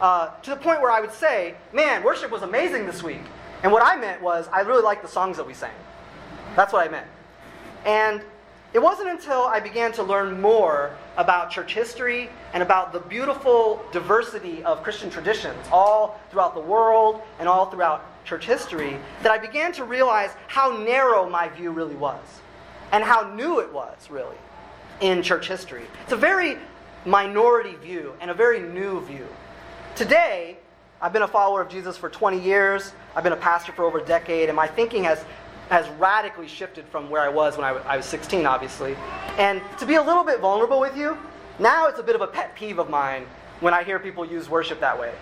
Uh, 0.00 0.28
to 0.42 0.50
the 0.50 0.56
point 0.56 0.80
where 0.80 0.92
I 0.92 1.00
would 1.00 1.12
say, 1.12 1.56
man, 1.72 2.04
worship 2.04 2.30
was 2.30 2.42
amazing 2.42 2.87
this 2.87 3.02
week. 3.02 3.22
And 3.64 3.72
what 3.72 3.82
I 3.85 3.96
meant 3.96 4.22
was, 4.22 4.46
I 4.52 4.61
really 4.61 4.85
liked 4.85 5.02
the 5.02 5.08
songs 5.08 5.37
that 5.37 5.44
we 5.44 5.52
sang. 5.52 5.74
That's 6.54 6.72
what 6.72 6.87
I 6.87 6.90
meant. 6.92 7.08
And 7.85 8.22
it 8.74 8.80
wasn't 8.80 9.08
until 9.08 9.42
I 9.42 9.61
began 9.61 9.92
to 9.92 10.02
learn 10.02 10.40
more 10.40 10.96
about 11.16 11.50
church 11.50 11.74
history 11.74 12.30
and 12.54 12.62
about 12.62 12.92
the 12.92 13.00
beautiful 13.00 13.85
diversity 13.92 14.64
of 14.64 14.82
Christian 14.82 15.11
traditions 15.11 15.58
all 15.70 16.20
throughout 16.30 16.54
the 16.54 16.61
world 16.61 17.20
and 17.38 17.48
all 17.48 17.70
throughout 17.70 18.06
church 18.24 18.46
history 18.46 18.96
that 19.22 19.30
I 19.30 19.38
began 19.38 19.72
to 19.72 19.85
realize 19.85 20.30
how 20.48 20.78
narrow 20.78 21.28
my 21.28 21.48
view 21.50 21.70
really 21.70 21.96
was 21.96 22.22
and 22.92 23.04
how 23.04 23.35
new 23.35 23.61
it 23.61 23.72
was, 23.72 24.11
really, 24.11 24.37
in 25.00 25.22
church 25.22 25.48
history. 25.48 25.85
It's 26.04 26.12
a 26.12 26.16
very 26.16 26.56
minority 27.04 27.74
view 27.76 28.14
and 28.20 28.30
a 28.30 28.35
very 28.35 28.61
new 28.61 29.04
view. 29.04 29.26
Today, 29.96 30.56
I've 31.00 31.12
been 31.12 31.22
a 31.22 31.28
follower 31.28 31.61
of 31.61 31.68
Jesus 31.68 31.96
for 31.96 32.08
20 32.08 32.38
years. 32.38 32.92
I've 33.16 33.24
been 33.24 33.32
a 33.32 33.37
pastor 33.37 33.72
for 33.72 33.85
over 33.85 33.98
a 33.98 34.04
decade, 34.04 34.48
and 34.48 34.56
my 34.56 34.68
thinking 34.68 35.04
has, 35.04 35.24
has 35.68 35.88
radically 35.98 36.48
shifted 36.48 36.87
from 36.87 37.09
where 37.11 37.22
I 37.22 37.29
was 37.29 37.57
when 37.57 37.64
I, 37.64 37.68
w- 37.68 37.87
I 37.88 37.96
was 37.96 38.07
16, 38.07 38.46
obviously. 38.46 38.96
And 39.38 39.61
to 39.79 39.87
be 39.87 39.94
a 39.94 40.03
little 40.03 40.25
bit 40.25 40.40
vulnerable 40.40 40.81
with 40.81 40.96
you, 40.96 41.16
now 41.59 41.87
it's 41.87 41.98
a 41.98 42.03
bit 42.03 42.14
of 42.14 42.20
a 42.20 42.27
pet 42.27 42.55
peeve 42.55 42.79
of 42.79 42.90
mine 42.90 43.27
when 43.61 43.72
I 43.72 43.83
hear 43.83 43.98
people 43.98 44.25
use 44.25 44.48
worship 44.48 44.81
that 44.81 44.98
way. 44.98 45.12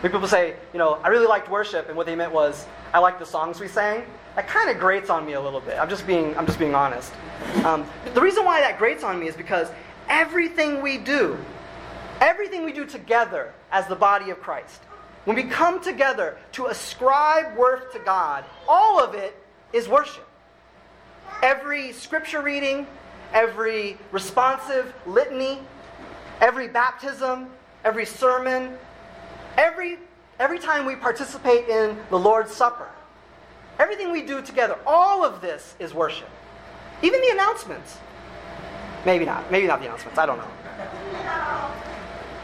When 0.00 0.12
people 0.12 0.28
say, 0.28 0.54
you 0.72 0.78
know, 0.78 0.94
I 1.02 1.08
really 1.08 1.26
liked 1.26 1.50
worship, 1.50 1.88
and 1.88 1.96
what 1.96 2.06
they 2.06 2.14
meant 2.14 2.32
was, 2.32 2.66
I 2.94 3.00
liked 3.00 3.18
the 3.18 3.26
songs 3.26 3.58
we 3.58 3.66
sang. 3.66 4.04
That 4.36 4.46
kind 4.46 4.70
of 4.70 4.78
grates 4.78 5.10
on 5.10 5.26
me 5.26 5.32
a 5.32 5.40
little 5.40 5.60
bit. 5.60 5.76
I'm 5.78 5.88
just 5.88 6.06
being, 6.06 6.36
I'm 6.38 6.46
just 6.46 6.58
being 6.58 6.74
honest. 6.74 7.12
Um, 7.64 7.84
the 8.14 8.20
reason 8.20 8.44
why 8.44 8.60
that 8.60 8.78
grates 8.78 9.02
on 9.02 9.18
me 9.18 9.26
is 9.26 9.34
because 9.34 9.68
everything 10.08 10.80
we 10.80 10.98
do, 10.98 11.36
everything 12.20 12.64
we 12.64 12.72
do 12.72 12.86
together 12.86 13.52
as 13.72 13.88
the 13.88 13.96
body 13.96 14.30
of 14.30 14.40
Christ, 14.40 14.80
when 15.24 15.36
we 15.36 15.42
come 15.42 15.82
together 15.82 16.38
to 16.52 16.66
ascribe 16.66 17.56
worth 17.56 17.92
to 17.92 17.98
God, 17.98 18.44
all 18.68 19.00
of 19.00 19.14
it 19.14 19.36
is 19.72 19.88
worship. 19.88 20.26
Every 21.42 21.92
scripture 21.92 22.42
reading, 22.42 22.86
every 23.32 23.98
responsive 24.12 24.92
litany, 25.06 25.60
every 26.40 26.68
baptism, 26.68 27.50
every 27.84 28.06
sermon, 28.06 28.76
every, 29.56 29.98
every 30.38 30.58
time 30.58 30.86
we 30.86 30.96
participate 30.96 31.68
in 31.68 31.96
the 32.10 32.18
Lord's 32.18 32.52
Supper, 32.52 32.88
everything 33.78 34.10
we 34.10 34.22
do 34.22 34.42
together, 34.42 34.76
all 34.86 35.24
of 35.24 35.40
this 35.40 35.74
is 35.78 35.94
worship. 35.94 36.28
Even 37.02 37.20
the 37.20 37.30
announcements. 37.30 37.98
Maybe 39.04 39.24
not. 39.24 39.50
Maybe 39.50 39.66
not 39.66 39.80
the 39.80 39.86
announcements. 39.86 40.18
I 40.18 40.26
don't 40.26 40.38
know. 40.38 40.48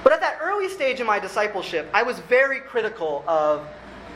But 0.04 0.12
at 0.12 0.20
that 0.20 0.38
early 0.40 0.68
stage 0.68 1.00
in 1.00 1.06
my 1.06 1.18
discipleship, 1.18 1.88
I 1.92 2.02
was 2.02 2.18
very 2.20 2.60
critical 2.60 3.24
of 3.26 3.66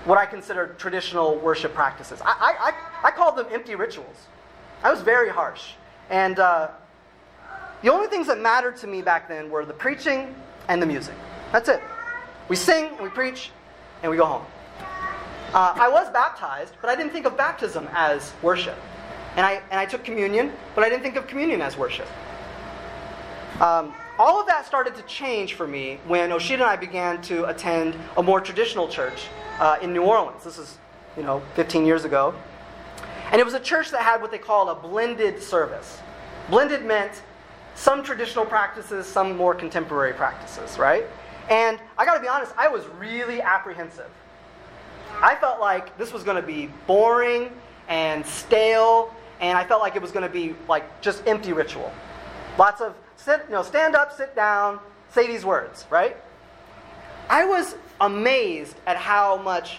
what 0.09 0.16
I 0.16 0.25
consider 0.25 0.75
traditional 0.79 1.37
worship 1.37 1.75
practices. 1.75 2.23
I, 2.25 2.73
I, 3.03 3.09
I, 3.09 3.11
called 3.11 3.37
them 3.37 3.44
empty 3.53 3.75
rituals. 3.75 4.16
I 4.83 4.90
was 4.90 5.03
very 5.03 5.29
harsh. 5.29 5.73
And 6.09 6.38
uh, 6.38 6.68
the 7.83 7.92
only 7.92 8.07
things 8.07 8.27
that 8.29 8.40
mattered 8.40 8.79
to 8.79 8.87
me 8.87 9.03
back 9.03 9.29
then 9.29 9.51
were 9.51 9.66
the 9.66 9.75
preaching 9.75 10.35
and 10.68 10.81
the 10.81 10.87
music. 10.87 11.14
That's 11.53 11.68
it. 11.68 11.83
We 12.49 12.57
sing, 12.57 12.88
we 13.03 13.11
preach, 13.11 13.51
and 14.03 14.11
we 14.11 14.16
go 14.16 14.25
home. 14.25 14.47
Uh, 15.53 15.75
I 15.77 15.90
was 15.90 16.09
baptized, 16.11 16.73
but 16.81 16.88
I 16.88 16.97
didn't 16.97 17.12
think 17.12 17.27
of 17.27 17.37
baptism 17.37 17.87
as 17.92 18.33
worship. 18.40 18.79
And 19.37 19.44
I, 19.44 19.61
and 19.71 19.79
I 19.79 19.85
took 19.85 20.05
communion, 20.05 20.53
but 20.75 20.85
I 20.85 20.88
didn't 20.88 21.03
think 21.03 21.16
of 21.16 21.27
communion 21.27 21.61
as 21.61 21.77
worship. 21.77 22.09
Um, 23.61 23.92
all 24.18 24.40
of 24.40 24.46
that 24.48 24.66
started 24.66 24.96
to 24.96 25.02
change 25.02 25.54
for 25.54 25.66
me 25.66 26.00
when 26.07 26.31
Oshida 26.31 26.54
and 26.54 26.62
I 26.62 26.76
began 26.76 27.22
to 27.22 27.44
attend 27.44 27.94
a 28.16 28.22
more 28.22 28.40
traditional 28.40 28.88
church 28.88 29.26
uh, 29.61 29.78
in 29.81 29.92
New 29.92 30.02
Orleans. 30.02 30.42
This 30.42 30.59
is, 30.59 30.78
you 31.16 31.22
know, 31.22 31.40
15 31.54 31.87
years 31.87 32.04
ago. 32.04 32.35
And 33.31 33.40
it 33.40 33.44
was 33.44 33.54
a 33.54 33.61
church 33.61 33.90
that 33.90 34.02
had 34.02 34.20
what 34.20 34.31
they 34.31 34.38
call 34.38 34.70
a 34.70 34.74
blended 34.74 35.40
service. 35.40 35.98
Blended 36.50 36.85
meant 36.85 37.22
some 37.74 38.02
traditional 38.02 38.44
practices, 38.44 39.07
some 39.07 39.37
more 39.37 39.54
contemporary 39.54 40.14
practices, 40.14 40.78
right? 40.78 41.07
And 41.48 41.78
I 41.96 42.04
got 42.04 42.14
to 42.14 42.20
be 42.20 42.28
honest, 42.28 42.52
I 42.59 42.68
was 42.68 42.85
really 42.98 43.40
apprehensive. 43.40 44.11
I 45.22 45.37
felt 45.37 45.61
like 45.61 45.96
this 45.96 46.12
was 46.12 46.24
to 46.37 46.46
be 46.46 46.70
boring 46.87 47.50
and 47.88 48.26
stale, 48.26 49.14
and 49.40 49.57
I 49.57 49.64
felt 49.64 49.81
like 49.81 49.94
it 49.94 50.02
was 50.02 50.11
to 50.24 50.33
be 50.33 50.54
like 50.68 51.00
just 51.00 51.26
empty 51.26 51.52
ritual. 51.52 51.92
Lots 52.59 52.81
of 52.81 52.94
sit, 53.16 53.44
you 53.47 53.53
know, 53.53 53.62
stand 53.62 53.94
up, 53.94 54.14
sit 54.14 54.35
down, 54.35 54.81
say 55.11 55.27
these 55.27 55.44
words, 55.44 55.87
right? 55.90 56.16
I 57.31 57.44
was 57.44 57.77
amazed 58.01 58.77
at 58.87 58.97
how 58.97 59.37
much 59.37 59.79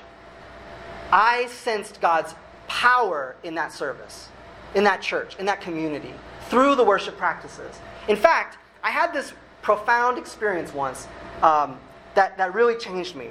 I 1.11 1.47
sensed 1.47 1.99
God's 1.99 2.33
power 2.67 3.35
in 3.43 3.55
that 3.55 3.73
service, 3.73 4.29
in 4.75 4.83
that 4.85 5.01
church, 5.01 5.35
in 5.39 5.45
that 5.47 5.59
community, 5.59 6.13
through 6.49 6.75
the 6.75 6.83
worship 6.83 7.17
practices. 7.17 7.75
In 8.07 8.15
fact, 8.15 8.57
I 8.83 8.91
had 8.91 9.11
this 9.11 9.33
profound 9.61 10.17
experience 10.17 10.73
once 10.73 11.07
um, 11.41 11.79
that, 12.15 12.37
that 12.37 12.53
really 12.53 12.75
changed 12.75 13.15
me. 13.15 13.29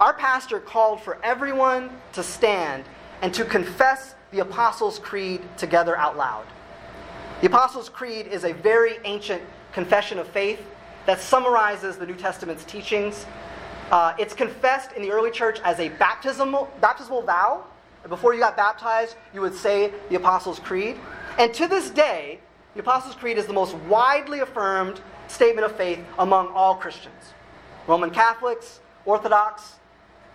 Our 0.00 0.14
pastor 0.14 0.60
called 0.60 1.02
for 1.02 1.18
everyone 1.22 1.90
to 2.12 2.22
stand 2.22 2.84
and 3.22 3.34
to 3.34 3.44
confess 3.44 4.14
the 4.30 4.38
Apostles' 4.40 4.98
Creed 4.98 5.42
together 5.56 5.96
out 5.96 6.16
loud. 6.16 6.46
The 7.42 7.48
Apostles' 7.48 7.90
Creed 7.90 8.28
is 8.28 8.44
a 8.44 8.54
very 8.54 8.96
ancient 9.04 9.42
confession 9.72 10.18
of 10.18 10.26
faith 10.26 10.58
that 11.04 11.20
summarizes 11.20 11.96
the 11.98 12.06
New 12.06 12.14
Testament's 12.14 12.64
teachings. 12.64 13.26
Uh, 13.90 14.14
it's 14.18 14.32
confessed 14.32 14.92
in 14.92 15.02
the 15.02 15.10
early 15.10 15.30
church 15.30 15.60
as 15.62 15.78
a 15.78 15.90
baptismal, 15.90 16.70
baptismal 16.80 17.20
vow. 17.22 17.62
Before 18.08 18.32
you 18.32 18.40
got 18.40 18.56
baptized, 18.56 19.16
you 19.34 19.42
would 19.42 19.54
say 19.54 19.92
the 20.08 20.16
Apostles' 20.16 20.58
Creed. 20.60 20.96
And 21.38 21.52
to 21.52 21.68
this 21.68 21.90
day, 21.90 22.40
the 22.72 22.80
Apostles' 22.80 23.14
Creed 23.14 23.36
is 23.36 23.46
the 23.46 23.52
most 23.52 23.74
widely 23.86 24.40
affirmed 24.40 25.02
statement 25.28 25.66
of 25.66 25.76
faith 25.76 25.98
among 26.18 26.48
all 26.48 26.74
Christians. 26.76 27.34
Roman 27.86 28.10
Catholics, 28.10 28.80
Orthodox, 29.04 29.75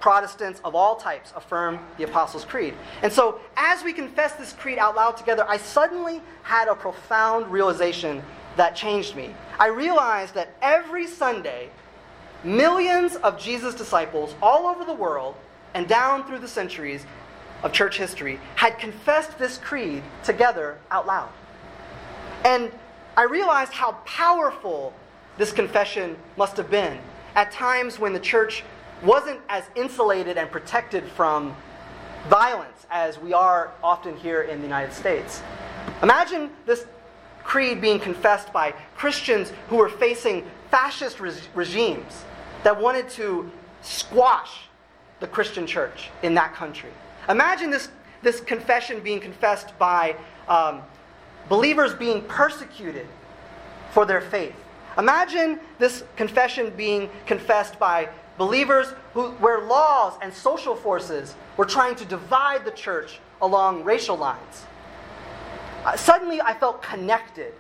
Protestants 0.01 0.59
of 0.65 0.73
all 0.75 0.95
types 0.95 1.31
affirm 1.35 1.79
the 1.97 2.03
Apostles' 2.03 2.43
Creed. 2.43 2.73
And 3.03 3.13
so, 3.13 3.39
as 3.55 3.83
we 3.83 3.93
confess 3.93 4.33
this 4.33 4.51
creed 4.51 4.79
out 4.79 4.95
loud 4.95 5.15
together, 5.15 5.45
I 5.47 5.57
suddenly 5.57 6.21
had 6.41 6.67
a 6.67 6.75
profound 6.75 7.51
realization 7.51 8.23
that 8.57 8.75
changed 8.75 9.15
me. 9.15 9.33
I 9.59 9.67
realized 9.67 10.33
that 10.33 10.49
every 10.61 11.05
Sunday, 11.07 11.69
millions 12.43 13.15
of 13.17 13.39
Jesus' 13.39 13.75
disciples 13.75 14.33
all 14.41 14.65
over 14.65 14.83
the 14.83 14.93
world 14.93 15.35
and 15.75 15.87
down 15.87 16.25
through 16.25 16.39
the 16.39 16.47
centuries 16.47 17.05
of 17.63 17.71
church 17.71 17.97
history 17.97 18.39
had 18.55 18.79
confessed 18.79 19.37
this 19.37 19.59
creed 19.59 20.01
together 20.23 20.79
out 20.89 21.05
loud. 21.05 21.29
And 22.43 22.71
I 23.15 23.23
realized 23.23 23.71
how 23.71 23.91
powerful 24.05 24.93
this 25.37 25.51
confession 25.51 26.17
must 26.37 26.57
have 26.57 26.71
been 26.71 26.97
at 27.35 27.51
times 27.51 27.99
when 27.99 28.13
the 28.13 28.19
church 28.19 28.63
wasn't 29.03 29.39
as 29.49 29.63
insulated 29.75 30.37
and 30.37 30.51
protected 30.51 31.03
from 31.03 31.55
violence 32.29 32.85
as 32.91 33.19
we 33.19 33.33
are 33.33 33.71
often 33.83 34.15
here 34.17 34.43
in 34.43 34.59
the 34.59 34.65
United 34.65 34.93
States. 34.93 35.41
Imagine 36.03 36.51
this 36.65 36.85
creed 37.43 37.81
being 37.81 37.99
confessed 37.99 38.53
by 38.53 38.71
Christians 38.95 39.51
who 39.69 39.77
were 39.77 39.89
facing 39.89 40.45
fascist 40.69 41.19
re- 41.19 41.33
regimes 41.55 42.23
that 42.63 42.79
wanted 42.79 43.09
to 43.09 43.51
squash 43.81 44.67
the 45.19 45.27
Christian 45.27 45.65
church 45.65 46.09
in 46.21 46.35
that 46.35 46.53
country. 46.53 46.91
Imagine 47.29 47.71
this, 47.71 47.89
this 48.21 48.39
confession 48.39 48.99
being 48.99 49.19
confessed 49.19 49.77
by 49.79 50.15
um, 50.47 50.81
believers 51.49 51.93
being 51.93 52.21
persecuted 52.23 53.07
for 53.91 54.05
their 54.05 54.21
faith. 54.21 54.55
Imagine 54.97 55.59
this 55.79 56.03
confession 56.15 56.71
being 56.75 57.09
confessed 57.25 57.79
by 57.79 58.09
believers 58.41 58.87
who, 59.13 59.29
where 59.33 59.61
laws 59.61 60.17
and 60.23 60.33
social 60.33 60.75
forces 60.75 61.35
were 61.57 61.65
trying 61.65 61.93
to 61.93 62.03
divide 62.05 62.65
the 62.65 62.71
church 62.71 63.19
along 63.39 63.83
racial 63.83 64.17
lines. 64.17 64.65
Uh, 65.85 65.95
suddenly, 65.95 66.41
I 66.41 66.55
felt 66.55 66.81
connected 66.81 67.53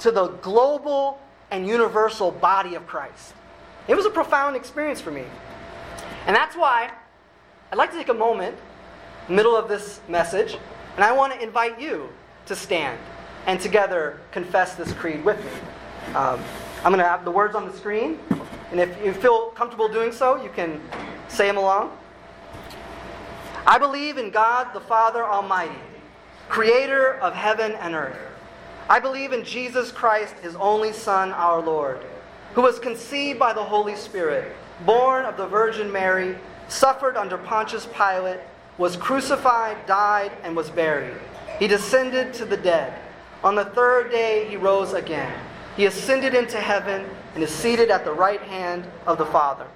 to 0.00 0.10
the 0.10 0.30
global 0.42 1.20
and 1.52 1.68
universal 1.68 2.32
body 2.32 2.74
of 2.74 2.84
Christ. 2.84 3.32
It 3.86 3.94
was 3.94 4.06
a 4.06 4.10
profound 4.10 4.56
experience 4.56 5.00
for 5.00 5.12
me. 5.12 5.22
And 6.26 6.34
that's 6.34 6.56
why 6.56 6.90
I'd 7.70 7.78
like 7.78 7.92
to 7.92 7.96
take 7.96 8.08
a 8.08 8.20
moment, 8.26 8.56
middle 9.28 9.54
of 9.54 9.68
this 9.68 10.00
message, 10.08 10.56
And 10.96 11.04
I 11.04 11.12
want 11.12 11.32
to 11.32 11.40
invite 11.40 11.80
you 11.80 12.08
to 12.46 12.56
stand 12.56 12.98
and 13.46 13.60
together 13.60 14.18
confess 14.32 14.74
this 14.74 14.92
creed 14.94 15.24
with 15.24 15.38
me. 15.38 15.52
Um, 16.16 16.40
I'm 16.78 16.90
going 16.90 16.98
to 16.98 17.08
have 17.08 17.24
the 17.24 17.30
words 17.30 17.54
on 17.54 17.66
the 17.68 17.76
screen, 17.76 18.18
and 18.70 18.80
if 18.80 19.04
you 19.04 19.12
feel 19.12 19.50
comfortable 19.50 19.88
doing 19.88 20.12
so, 20.12 20.42
you 20.42 20.50
can 20.50 20.80
say 21.28 21.46
them 21.46 21.56
along. 21.56 21.96
I 23.66 23.78
believe 23.78 24.18
in 24.18 24.30
God 24.30 24.72
the 24.74 24.80
Father 24.80 25.24
Almighty, 25.24 25.78
creator 26.48 27.14
of 27.14 27.34
heaven 27.34 27.72
and 27.72 27.94
earth. 27.94 28.18
I 28.88 29.00
believe 29.00 29.32
in 29.32 29.44
Jesus 29.44 29.90
Christ, 29.90 30.34
his 30.42 30.54
only 30.56 30.92
Son, 30.92 31.32
our 31.32 31.60
Lord, 31.62 31.98
who 32.54 32.60
was 32.60 32.78
conceived 32.78 33.38
by 33.38 33.54
the 33.54 33.62
Holy 33.62 33.96
Spirit, 33.96 34.54
born 34.84 35.24
of 35.24 35.36
the 35.36 35.46
Virgin 35.46 35.90
Mary, 35.90 36.36
suffered 36.68 37.16
under 37.16 37.38
Pontius 37.38 37.86
Pilate, 37.86 38.40
was 38.76 38.96
crucified, 38.96 39.86
died, 39.86 40.32
and 40.42 40.54
was 40.54 40.68
buried. 40.68 41.14
He 41.58 41.66
descended 41.66 42.34
to 42.34 42.44
the 42.44 42.56
dead. 42.56 42.98
On 43.42 43.54
the 43.54 43.64
third 43.64 44.10
day, 44.10 44.46
he 44.48 44.56
rose 44.56 44.92
again. 44.92 45.32
He 45.76 45.86
ascended 45.86 46.34
into 46.34 46.60
heaven 46.60 47.06
and 47.34 47.42
is 47.42 47.50
seated 47.50 47.90
at 47.90 48.04
the 48.04 48.12
right 48.12 48.40
hand 48.40 48.84
of 49.06 49.18
the 49.18 49.26
Father, 49.26 49.66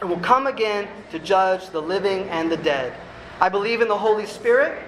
and 0.00 0.08
will 0.08 0.20
come 0.20 0.46
again 0.46 0.88
to 1.10 1.18
judge 1.18 1.70
the 1.70 1.80
living 1.80 2.28
and 2.28 2.50
the 2.50 2.56
dead. 2.56 2.92
I 3.40 3.48
believe 3.48 3.80
in 3.80 3.88
the 3.88 3.98
Holy 3.98 4.26
Spirit, 4.26 4.82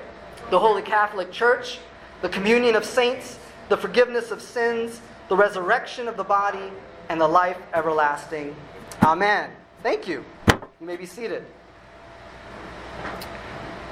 the 0.51 0.59
Holy 0.59 0.83
Catholic 0.83 1.31
Church, 1.31 1.79
the 2.23 2.29
communion 2.29 2.75
of 2.75 2.85
saints, 2.85 3.39
the 3.69 3.77
forgiveness 3.77 4.31
of 4.31 4.43
sins, 4.43 5.01
the 5.29 5.37
resurrection 5.37 6.09
of 6.09 6.17
the 6.17 6.25
body, 6.25 6.73
and 7.09 7.21
the 7.21 7.29
life 7.29 7.59
everlasting. 7.73 8.55
Amen. 9.03 9.51
Thank 9.83 10.07
you. 10.07 10.25
You 10.49 10.87
may 10.87 10.97
be 10.97 11.07
seated. 11.07 11.45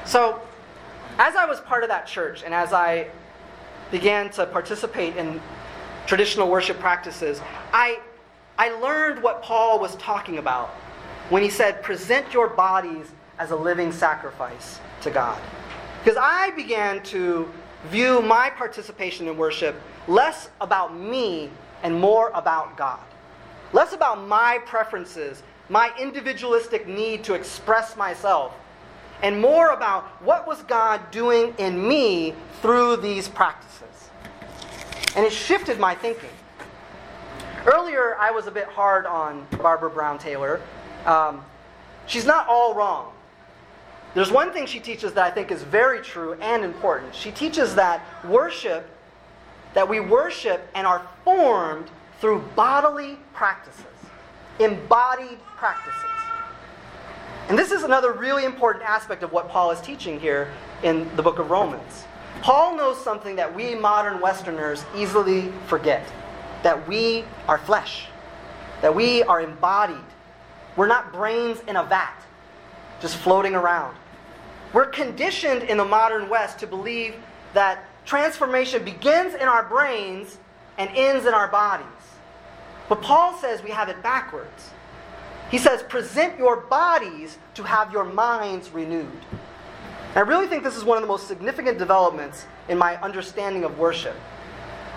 So, 0.05 0.41
as 1.19 1.35
I 1.35 1.47
was 1.47 1.61
part 1.61 1.83
of 1.83 1.89
that 1.89 2.07
church 2.07 2.43
and 2.45 2.55
as 2.55 2.73
I 2.73 3.09
began 3.91 4.31
to 4.31 4.47
participate 4.47 5.17
in 5.17 5.41
traditional 6.07 6.49
worship 6.51 6.79
practices, 6.79 7.41
I, 7.73 8.01
I 8.59 8.71
learned 8.71 9.23
what 9.23 9.43
Paul 9.43 9.79
was 9.79 9.95
talking 9.97 10.39
about 10.39 10.71
when 11.31 11.43
he 11.43 11.49
said, 11.49 11.83
present 11.83 12.33
your 12.33 12.49
bodies 12.49 13.07
as 13.39 13.53
a 13.53 13.57
living 13.57 13.93
sacrifice 13.93 14.81
to 15.03 15.11
God. 15.11 15.41
Because 16.03 16.19
I 16.21 16.51
began 16.51 17.03
to 17.05 17.49
view 17.91 18.21
my 18.21 18.51
participation 18.51 19.29
in 19.29 19.37
worship 19.37 19.77
less 20.09 20.51
about 20.61 20.99
me 20.99 21.51
and 21.83 22.01
more 22.01 22.31
about 22.35 22.77
God. 22.77 23.01
Less 23.73 23.93
about 23.93 24.27
my 24.27 24.59
preferences, 24.67 25.43
my 25.69 25.93
individualistic 26.01 26.89
need 26.89 27.23
to 27.25 27.35
express 27.35 27.97
myself, 27.97 28.55
and 29.23 29.41
more 29.41 29.71
about 29.71 30.05
what 30.23 30.47
was 30.47 30.63
God 30.63 31.11
doing 31.11 31.55
in 31.59 31.87
me 31.87 32.35
through 32.63 32.97
these 32.97 33.29
practices. 33.29 34.09
And 35.15 35.27
it 35.27 35.33
shifted 35.33 35.79
my 35.79 35.95
thinking. 35.95 36.31
Earlier, 37.67 38.17
I 38.19 38.31
was 38.31 38.47
a 38.47 38.51
bit 38.51 38.67
hard 38.67 39.07
on 39.07 39.47
Barbara 39.59 39.91
Brown 39.91 40.19
Taylor. 40.19 40.61
Um, 41.05 41.45
she's 42.07 42.25
not 42.25 42.47
all 42.49 42.75
wrong. 42.75 43.13
There's 44.15 44.31
one 44.31 44.53
thing 44.53 44.67
she 44.67 44.81
teaches 44.81 45.13
that 45.15 45.25
I 45.25 45.31
think 45.31 45.51
is 45.51 45.63
very 45.63 46.01
true 46.01 46.35
and 46.35 46.65
important. 46.65 47.15
She 47.15 47.31
teaches 47.31 47.75
that 47.75 48.03
worship, 48.25 48.89
that 49.75 49.89
we 49.89 50.01
worship 50.01 50.67
and 50.75 50.87
are 50.87 51.07
formed 51.25 51.89
through 52.21 52.41
bodily 52.57 53.19
practices, 53.35 53.85
embodied 54.59 55.39
practices. 55.57 55.95
And 57.49 57.59
this 57.59 57.71
is 57.71 57.83
another 57.83 58.13
really 58.13 58.45
important 58.45 58.85
aspect 58.85 59.23
of 59.23 59.33
what 59.33 59.49
Paul 59.49 59.71
is 59.71 59.81
teaching 59.81 60.21
here 60.21 60.53
in 60.83 61.15
the 61.17 61.23
book 61.23 61.39
of 61.39 61.51
Romans. 61.51 62.05
Paul 62.41 62.77
knows 62.77 63.03
something 63.03 63.37
that 63.37 63.55
we 63.55 63.75
modern 63.75 64.21
Westerners 64.21 64.85
easily 64.97 65.51
forget 65.67 66.07
that 66.63 66.89
we 66.89 67.25
are 67.47 67.59
flesh, 67.59 68.07
that 68.83 68.95
we 68.95 69.23
are 69.23 69.41
embodied. 69.41 69.97
We're 70.77 70.87
not 70.87 71.13
brains 71.13 71.61
in 71.67 71.77
a 71.77 71.85
vat 71.85 72.15
just 73.01 73.17
floating 73.17 73.55
around. 73.55 73.97
We're 74.73 74.87
conditioned 74.87 75.63
in 75.63 75.77
the 75.77 75.85
modern 75.85 76.29
West 76.29 76.59
to 76.61 76.67
believe 76.67 77.15
that 77.55 77.85
transformation 78.05 78.85
begins 78.85 79.35
in 79.35 79.43
our 79.43 79.65
brains 79.65 80.39
and 80.77 80.91
ends 80.95 81.27
in 81.27 81.35
our 81.35 81.49
bodies. 81.49 81.87
But 82.89 83.03
Paul 83.03 83.37
says 83.39 83.63
we 83.63 83.71
have 83.71 83.89
it 83.89 84.03
backwards. 84.03 84.71
He 85.51 85.59
says, 85.59 85.83
present 85.83 86.39
your 86.39 86.57
bodies 86.57 87.39
to 87.55 87.63
have 87.63 87.93
your 87.93 88.05
minds 88.05 88.71
renewed. 88.71 89.11
And 90.09 90.17
I 90.17 90.21
really 90.21 90.47
think 90.47 90.63
this 90.63 90.77
is 90.77 90.85
one 90.85 90.99
of 90.99 91.03
the 91.03 91.09
most 91.09 91.27
significant 91.27 91.79
developments 91.79 92.47
in 92.69 92.77
my 92.77 92.97
understanding 93.01 93.65
of 93.65 93.79
worship. 93.79 94.15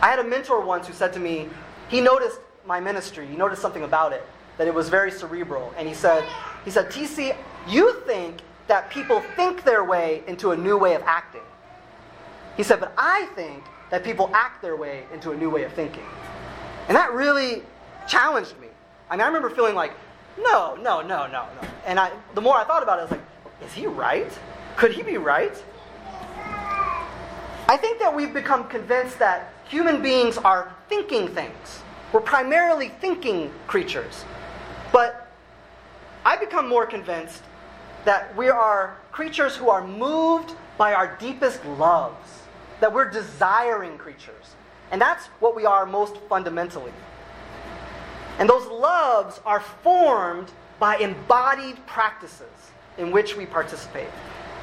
I 0.02 0.08
had 0.10 0.20
a 0.20 0.24
mentor 0.24 0.62
once 0.62 0.88
who 0.88 0.94
said 0.94 1.14
to 1.14 1.20
me, 1.20 1.48
he 1.88 2.02
noticed 2.02 2.40
my 2.66 2.80
ministry, 2.80 3.28
he 3.28 3.36
noticed 3.36 3.62
something 3.62 3.84
about 3.84 4.14
it, 4.14 4.24
that 4.58 4.68
it 4.68 4.74
was 4.74 4.90
very 4.90 5.12
cerebral. 5.12 5.74
And 5.78 5.88
he 5.88 5.94
said, 5.94 6.24
he 6.66 6.72
said, 6.72 6.90
TC, 6.90 7.36
you 7.68 8.02
think 8.06 8.42
that 8.68 8.90
people 8.90 9.22
think 9.36 9.64
their 9.64 9.84
way 9.84 10.24
into 10.28 10.52
a 10.52 10.58
new 10.58 10.78
way 10.78 10.96
of 10.96 11.04
acting. 11.04 11.42
He 12.58 12.64
said, 12.64 12.80
but 12.80 12.94
I 12.98 13.26
think 13.36 13.64
that 13.90 14.04
people 14.04 14.32
act 14.34 14.62
their 14.62 14.76
way 14.76 15.04
into 15.14 15.32
a 15.32 15.38
new 15.38 15.50
way 15.50 15.64
of 15.64 15.74
thinking. 15.74 16.06
And 16.88 16.96
that 16.96 17.12
really 17.12 17.64
challenged 18.08 18.60
me. 18.60 18.68
I 19.10 19.16
mean, 19.16 19.22
I 19.22 19.28
remember 19.28 19.50
feeling 19.50 19.76
like, 19.76 19.94
no, 20.38 20.76
no, 20.76 21.02
no, 21.02 21.28
no, 21.28 21.48
no. 21.62 21.68
And 21.86 22.00
I, 22.00 22.12
the 22.34 22.42
more 22.42 22.56
I 22.56 22.64
thought 22.64 22.84
about 22.84 22.98
it, 22.98 23.02
I 23.02 23.04
was 23.04 23.12
like, 23.12 23.22
is 23.64 23.74
he 23.74 23.86
right? 23.88 24.32
Could 24.78 24.94
he 24.94 25.04
be 25.04 25.18
right? 25.18 25.54
I 27.72 27.78
think 27.78 28.00
that 28.00 28.14
we've 28.14 28.34
become 28.34 28.68
convinced 28.68 29.18
that 29.20 29.54
human 29.64 30.02
beings 30.02 30.38
are 30.38 30.76
thinking 30.90 31.30
things. 31.30 31.82
We're 32.12 32.20
primarily 32.20 32.90
thinking 32.90 33.50
creatures. 33.66 34.26
But 34.92 35.32
I 36.26 36.36
become 36.36 36.68
more 36.68 36.86
convinced 36.86 37.42
that 38.04 38.36
we 38.36 38.50
are 38.50 38.98
creatures 39.14 39.56
who 39.56 39.70
are 39.70 39.88
moved 39.88 40.54
by 40.78 40.94
our 40.94 41.16
deepest 41.16 41.64
loves, 41.64 42.42
that 42.82 42.92
we're 42.94 43.10
desiring 43.10 43.98
creatures. 43.98 44.56
And 44.92 45.00
that's 45.00 45.28
what 45.40 45.56
we 45.56 45.66
are 45.66 45.86
most 45.86 46.18
fundamentally. 46.28 46.92
And 48.38 48.50
those 48.50 48.68
loves 48.68 49.40
are 49.46 49.62
formed 49.82 50.52
by 50.78 50.98
embodied 50.98 51.78
practices 51.88 52.72
in 52.98 53.12
which 53.12 53.38
we 53.38 53.46
participate. 53.46 54.10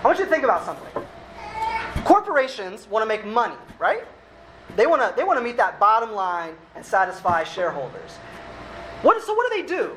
I 0.05 0.07
want 0.07 0.19
you 0.19 0.27
to 0.27 0.31
think 0.31 0.45
about 0.45 0.67
something. 0.67 1.07
Corporations 2.09 2.89
want 2.89 3.03
to 3.03 3.07
make 3.07 3.27
money, 3.27 3.55
right? 3.79 4.03
They 4.77 4.87
want 4.87 5.03
to, 5.03 5.13
they 5.15 5.25
want 5.25 5.39
to 5.39 5.45
meet 5.45 5.59
that 5.59 5.79
bottom 5.79 6.13
line 6.13 6.55
and 6.75 6.83
satisfy 6.83 7.45
shareholders. 7.45 8.13
What, 9.03 9.23
so, 9.23 9.35
what 9.35 9.53
do 9.53 9.61
they 9.61 9.69
do? 9.69 9.95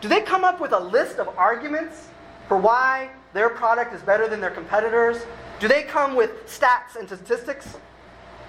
Do 0.00 0.08
they 0.08 0.22
come 0.22 0.42
up 0.42 0.60
with 0.60 0.72
a 0.72 0.80
list 0.80 1.18
of 1.20 1.28
arguments 1.38 2.08
for 2.48 2.56
why 2.56 3.10
their 3.32 3.48
product 3.48 3.94
is 3.94 4.02
better 4.02 4.26
than 4.26 4.40
their 4.40 4.50
competitors? 4.50 5.18
Do 5.60 5.68
they 5.68 5.84
come 5.84 6.16
with 6.16 6.32
stats 6.48 6.96
and 6.98 7.06
statistics? 7.06 7.76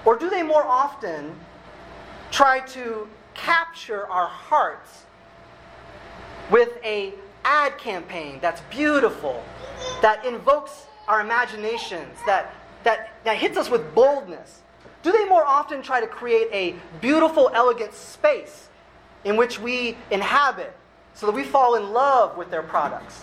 Or 0.03 0.17
do 0.17 0.27
they 0.27 0.41
more 0.41 0.63
often 0.63 1.35
try 2.31 2.61
to 2.61 3.07
capture 3.35 4.07
our 4.07 4.25
hearts 4.27 5.03
with 6.49 6.83
a 6.83 7.13
ad 7.45 7.77
campaign 7.77 8.39
that's 8.41 8.61
beautiful, 8.71 9.43
that 10.01 10.25
invokes 10.25 10.87
our 11.07 11.21
imaginations, 11.21 12.17
that, 12.25 12.55
that, 12.83 13.13
that 13.23 13.37
hits 13.37 13.57
us 13.57 13.69
with 13.69 13.93
boldness? 13.93 14.61
Do 15.03 15.11
they 15.11 15.25
more 15.25 15.45
often 15.45 15.81
try 15.81 16.01
to 16.01 16.07
create 16.07 16.49
a 16.51 16.75
beautiful, 16.99 17.49
elegant 17.53 17.93
space 17.93 18.69
in 19.23 19.35
which 19.35 19.59
we 19.59 19.97
inhabit 20.11 20.75
so 21.13 21.25
that 21.25 21.31
we 21.31 21.43
fall 21.43 21.75
in 21.75 21.93
love 21.93 22.37
with 22.37 22.51
their 22.51 22.63
products? 22.63 23.21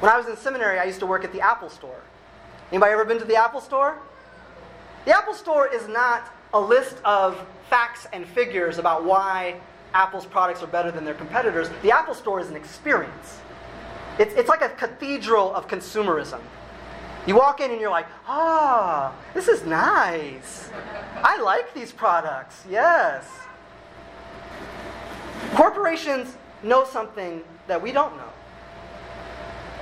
When 0.00 0.10
I 0.10 0.18
was 0.18 0.26
in 0.26 0.36
seminary, 0.36 0.78
I 0.78 0.84
used 0.84 1.00
to 1.00 1.06
work 1.06 1.24
at 1.24 1.32
the 1.32 1.40
Apple 1.40 1.70
Store. 1.70 2.00
Anybody 2.70 2.92
ever 2.92 3.04
been 3.04 3.18
to 3.18 3.24
the 3.24 3.36
Apple 3.36 3.60
Store? 3.60 3.98
The 5.04 5.16
Apple 5.16 5.34
Store 5.34 5.66
is 5.66 5.86
not 5.88 6.30
a 6.52 6.60
list 6.60 6.96
of 7.04 7.46
facts 7.70 8.06
and 8.12 8.26
figures 8.26 8.78
about 8.78 9.04
why 9.04 9.56
Apple's 9.94 10.26
products 10.26 10.62
are 10.62 10.66
better 10.66 10.90
than 10.90 11.04
their 11.04 11.14
competitors. 11.14 11.68
The 11.82 11.92
Apple 11.92 12.14
Store 12.14 12.40
is 12.40 12.48
an 12.48 12.56
experience. 12.56 13.40
It's, 14.18 14.34
it's 14.34 14.48
like 14.48 14.62
a 14.62 14.68
cathedral 14.70 15.54
of 15.54 15.68
consumerism. 15.68 16.40
You 17.26 17.36
walk 17.36 17.60
in 17.60 17.70
and 17.70 17.80
you're 17.80 17.90
like, 17.90 18.06
ah, 18.26 19.14
this 19.32 19.48
is 19.48 19.64
nice. 19.64 20.70
I 21.22 21.40
like 21.40 21.72
these 21.72 21.90
products, 21.90 22.62
yes. 22.68 23.24
Corporations 25.54 26.36
know 26.62 26.84
something 26.84 27.42
that 27.66 27.80
we 27.80 27.92
don't 27.92 28.14
know. 28.16 28.32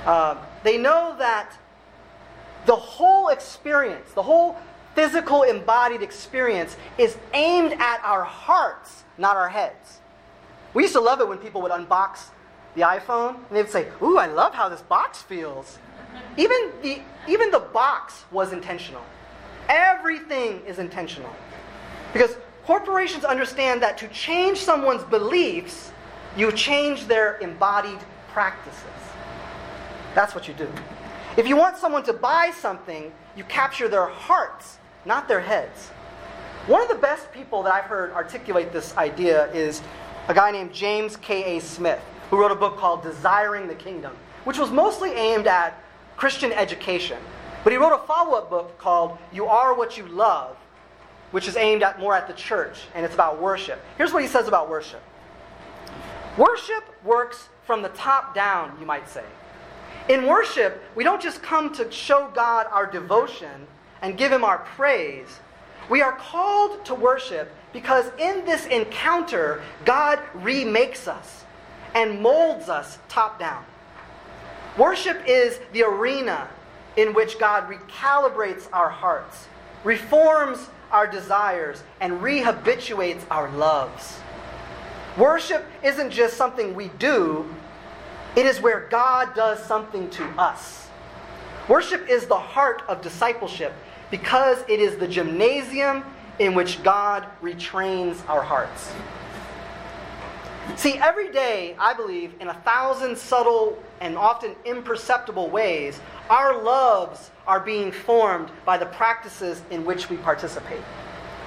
Uh, 0.05 0.37
they 0.63 0.77
know 0.77 1.15
that 1.17 1.53
the 2.65 2.75
whole 2.75 3.29
experience, 3.29 4.11
the 4.13 4.23
whole 4.23 4.57
physical 4.95 5.43
embodied 5.43 6.01
experience, 6.01 6.77
is 6.97 7.17
aimed 7.33 7.73
at 7.73 8.01
our 8.03 8.23
hearts, 8.23 9.03
not 9.17 9.35
our 9.35 9.49
heads. 9.49 9.99
We 10.73 10.83
used 10.83 10.93
to 10.93 11.01
love 11.01 11.19
it 11.19 11.27
when 11.27 11.39
people 11.39 11.61
would 11.61 11.71
unbox 11.71 12.27
the 12.75 12.81
iPhone 12.81 13.35
and 13.35 13.57
they'd 13.57 13.69
say, 13.69 13.87
Ooh, 14.01 14.17
I 14.17 14.27
love 14.27 14.53
how 14.53 14.69
this 14.69 14.81
box 14.81 15.21
feels. 15.21 15.77
Even 16.37 16.71
the, 16.81 17.01
even 17.27 17.51
the 17.51 17.59
box 17.59 18.23
was 18.31 18.53
intentional. 18.53 19.03
Everything 19.69 20.61
is 20.65 20.79
intentional. 20.79 21.33
Because 22.11 22.35
corporations 22.65 23.23
understand 23.23 23.81
that 23.83 23.97
to 23.99 24.07
change 24.09 24.57
someone's 24.59 25.03
beliefs, 25.03 25.91
you 26.35 26.51
change 26.51 27.07
their 27.07 27.37
embodied 27.37 27.99
practices. 28.29 28.83
That's 30.15 30.35
what 30.35 30.47
you 30.47 30.53
do. 30.53 30.69
If 31.37 31.47
you 31.47 31.55
want 31.55 31.77
someone 31.77 32.03
to 32.03 32.13
buy 32.13 32.51
something, 32.51 33.11
you 33.35 33.43
capture 33.45 33.87
their 33.87 34.05
hearts, 34.05 34.77
not 35.05 35.27
their 35.27 35.39
heads. 35.39 35.89
One 36.67 36.81
of 36.81 36.87
the 36.87 36.95
best 36.95 37.31
people 37.31 37.63
that 37.63 37.73
I've 37.73 37.85
heard 37.85 38.11
articulate 38.11 38.71
this 38.71 38.95
idea 38.95 39.51
is 39.51 39.81
a 40.27 40.33
guy 40.33 40.51
named 40.51 40.73
James 40.73 41.17
K.A. 41.17 41.59
Smith, 41.59 41.99
who 42.29 42.39
wrote 42.39 42.51
a 42.51 42.55
book 42.55 42.77
called 42.77 43.03
Desiring 43.03 43.67
the 43.67 43.75
Kingdom, 43.75 44.15
which 44.45 44.57
was 44.57 44.71
mostly 44.71 45.11
aimed 45.11 45.47
at 45.47 45.82
Christian 46.23 46.53
education. 46.53 47.17
But 47.65 47.73
he 47.73 47.77
wrote 47.77 47.93
a 47.93 48.07
follow 48.07 48.37
up 48.37 48.49
book 48.49 48.77
called 48.77 49.17
You 49.33 49.47
Are 49.47 49.73
What 49.73 49.97
You 49.97 50.05
Love, 50.07 50.55
which 51.31 51.49
is 51.49 51.57
aimed 51.57 51.83
at 51.83 51.99
more 51.99 52.15
at 52.15 52.29
the 52.29 52.33
church, 52.33 52.79
and 52.95 53.03
it's 53.03 53.13
about 53.13 53.41
worship. 53.41 53.83
Here's 53.97 54.13
what 54.13 54.21
he 54.21 54.29
says 54.29 54.47
about 54.47 54.69
worship 54.69 55.03
Worship 56.37 56.85
works 57.03 57.49
from 57.65 57.81
the 57.81 57.89
top 57.89 58.33
down, 58.33 58.77
you 58.79 58.85
might 58.85 59.09
say. 59.09 59.25
In 60.07 60.25
worship, 60.25 60.81
we 60.95 61.03
don't 61.03 61.21
just 61.21 61.43
come 61.43 61.73
to 61.73 61.91
show 61.91 62.31
God 62.33 62.67
our 62.71 62.85
devotion 62.85 63.67
and 64.01 64.17
give 64.17 64.31
Him 64.31 64.45
our 64.45 64.59
praise. 64.59 65.41
We 65.89 66.01
are 66.01 66.13
called 66.13 66.85
to 66.85 66.95
worship 66.95 67.51
because 67.73 68.05
in 68.17 68.45
this 68.45 68.65
encounter, 68.67 69.61
God 69.83 70.19
remakes 70.33 71.05
us 71.05 71.43
and 71.93 72.21
molds 72.21 72.69
us 72.69 72.97
top 73.09 73.39
down. 73.39 73.65
Worship 74.77 75.21
is 75.27 75.59
the 75.71 75.83
arena 75.83 76.47
in 76.97 77.13
which 77.13 77.37
God 77.37 77.69
recalibrates 77.69 78.67
our 78.73 78.89
hearts, 78.89 79.47
reforms 79.83 80.69
our 80.91 81.05
desires, 81.05 81.83
and 81.99 82.13
rehabituates 82.21 83.21
our 83.29 83.49
loves. 83.51 84.19
Worship 85.17 85.63
isn't 85.83 86.09
just 86.09 86.37
something 86.37 86.73
we 86.73 86.87
do, 86.99 87.53
it 88.35 88.47
is 88.47 88.59
where 88.59 88.87
God 88.89 89.35
does 89.35 89.63
something 89.63 90.09
to 90.11 90.23
us. 90.39 90.87
Worship 91.67 92.09
is 92.09 92.25
the 92.25 92.37
heart 92.37 92.81
of 92.87 93.01
discipleship 93.01 93.73
because 94.09 94.59
it 94.67 94.79
is 94.79 94.97
the 94.97 95.07
gymnasium 95.07 96.03
in 96.39 96.55
which 96.55 96.81
God 96.81 97.27
retrains 97.43 98.27
our 98.27 98.41
hearts. 98.41 98.91
See, 100.77 100.93
every 100.93 101.31
day, 101.31 101.75
I 101.77 101.93
believe, 101.93 102.33
in 102.39 102.47
a 102.47 102.53
thousand 102.53 103.17
subtle 103.17 103.77
and 104.01 104.17
often 104.17 104.55
imperceptible 104.65 105.49
ways, 105.49 105.99
our 106.29 106.61
loves 106.61 107.31
are 107.47 107.59
being 107.59 107.91
formed 107.91 108.49
by 108.65 108.77
the 108.77 108.85
practices 108.85 109.61
in 109.69 109.85
which 109.85 110.09
we 110.09 110.17
participate. 110.17 110.81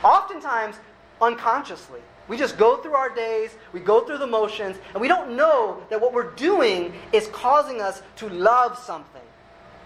Oftentimes, 0.02 0.76
unconsciously. 1.20 2.00
We 2.28 2.36
just 2.36 2.58
go 2.58 2.76
through 2.78 2.94
our 2.94 3.14
days, 3.14 3.50
we 3.72 3.80
go 3.80 4.00
through 4.00 4.18
the 4.18 4.26
motions, 4.26 4.76
and 4.92 5.00
we 5.00 5.08
don't 5.08 5.36
know 5.36 5.82
that 5.90 6.00
what 6.00 6.12
we're 6.12 6.32
doing 6.32 6.92
is 7.12 7.28
causing 7.28 7.80
us 7.80 8.02
to 8.16 8.28
love 8.28 8.78
something, 8.78 9.22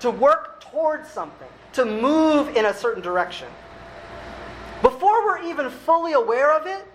to 0.01 0.11
work 0.11 0.61
towards 0.61 1.09
something, 1.09 1.49
to 1.75 1.85
move 1.85 2.57
in 2.57 2.64
a 2.64 2.75
certain 2.75 3.03
direction. 3.03 3.49
Before 4.83 5.27
we're 5.27 5.42
even 5.42 5.68
fully 5.68 6.14
aware 6.14 6.53
of 6.57 6.66
it, 6.66 6.87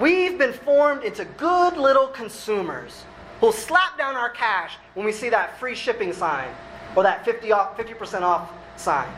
we've 0.00 0.38
been 0.38 0.54
formed 0.54 1.04
into 1.04 1.24
good 1.24 1.76
little 1.76 2.06
consumers 2.06 3.04
who'll 3.42 3.50
slap 3.50 3.98
down 3.98 4.14
our 4.14 4.30
cash 4.30 4.76
when 4.94 5.04
we 5.04 5.10
see 5.10 5.28
that 5.28 5.58
free 5.58 5.74
shipping 5.74 6.12
sign 6.12 6.48
or 6.94 7.02
that 7.02 7.24
50 7.24 7.50
off, 7.50 7.76
50% 7.76 8.22
off 8.22 8.48
sign. 8.76 9.12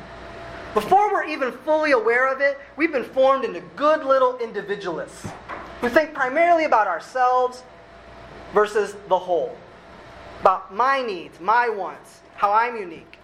Before 0.73 1.13
we're 1.13 1.27
even 1.27 1.53
fully 1.53 1.93
aware 1.93 2.33
of 2.33 2.41
it, 2.41 2.59
we've 2.75 2.91
been 2.91 3.05
formed 3.05 3.45
into 3.45 3.61
good 3.77 4.03
little 4.03 4.39
individualists 4.39 5.29
who 5.83 5.91
think 5.91 6.15
primarily 6.15 6.65
about 6.65 6.87
ourselves 6.87 7.65
versus 8.55 8.97
the 9.09 9.19
whole, 9.19 9.55
about 10.41 10.75
my 10.75 11.03
needs, 11.03 11.39
my 11.39 11.69
wants, 11.69 12.21
how 12.37 12.51
I'm 12.51 12.79
unique. 12.79 13.19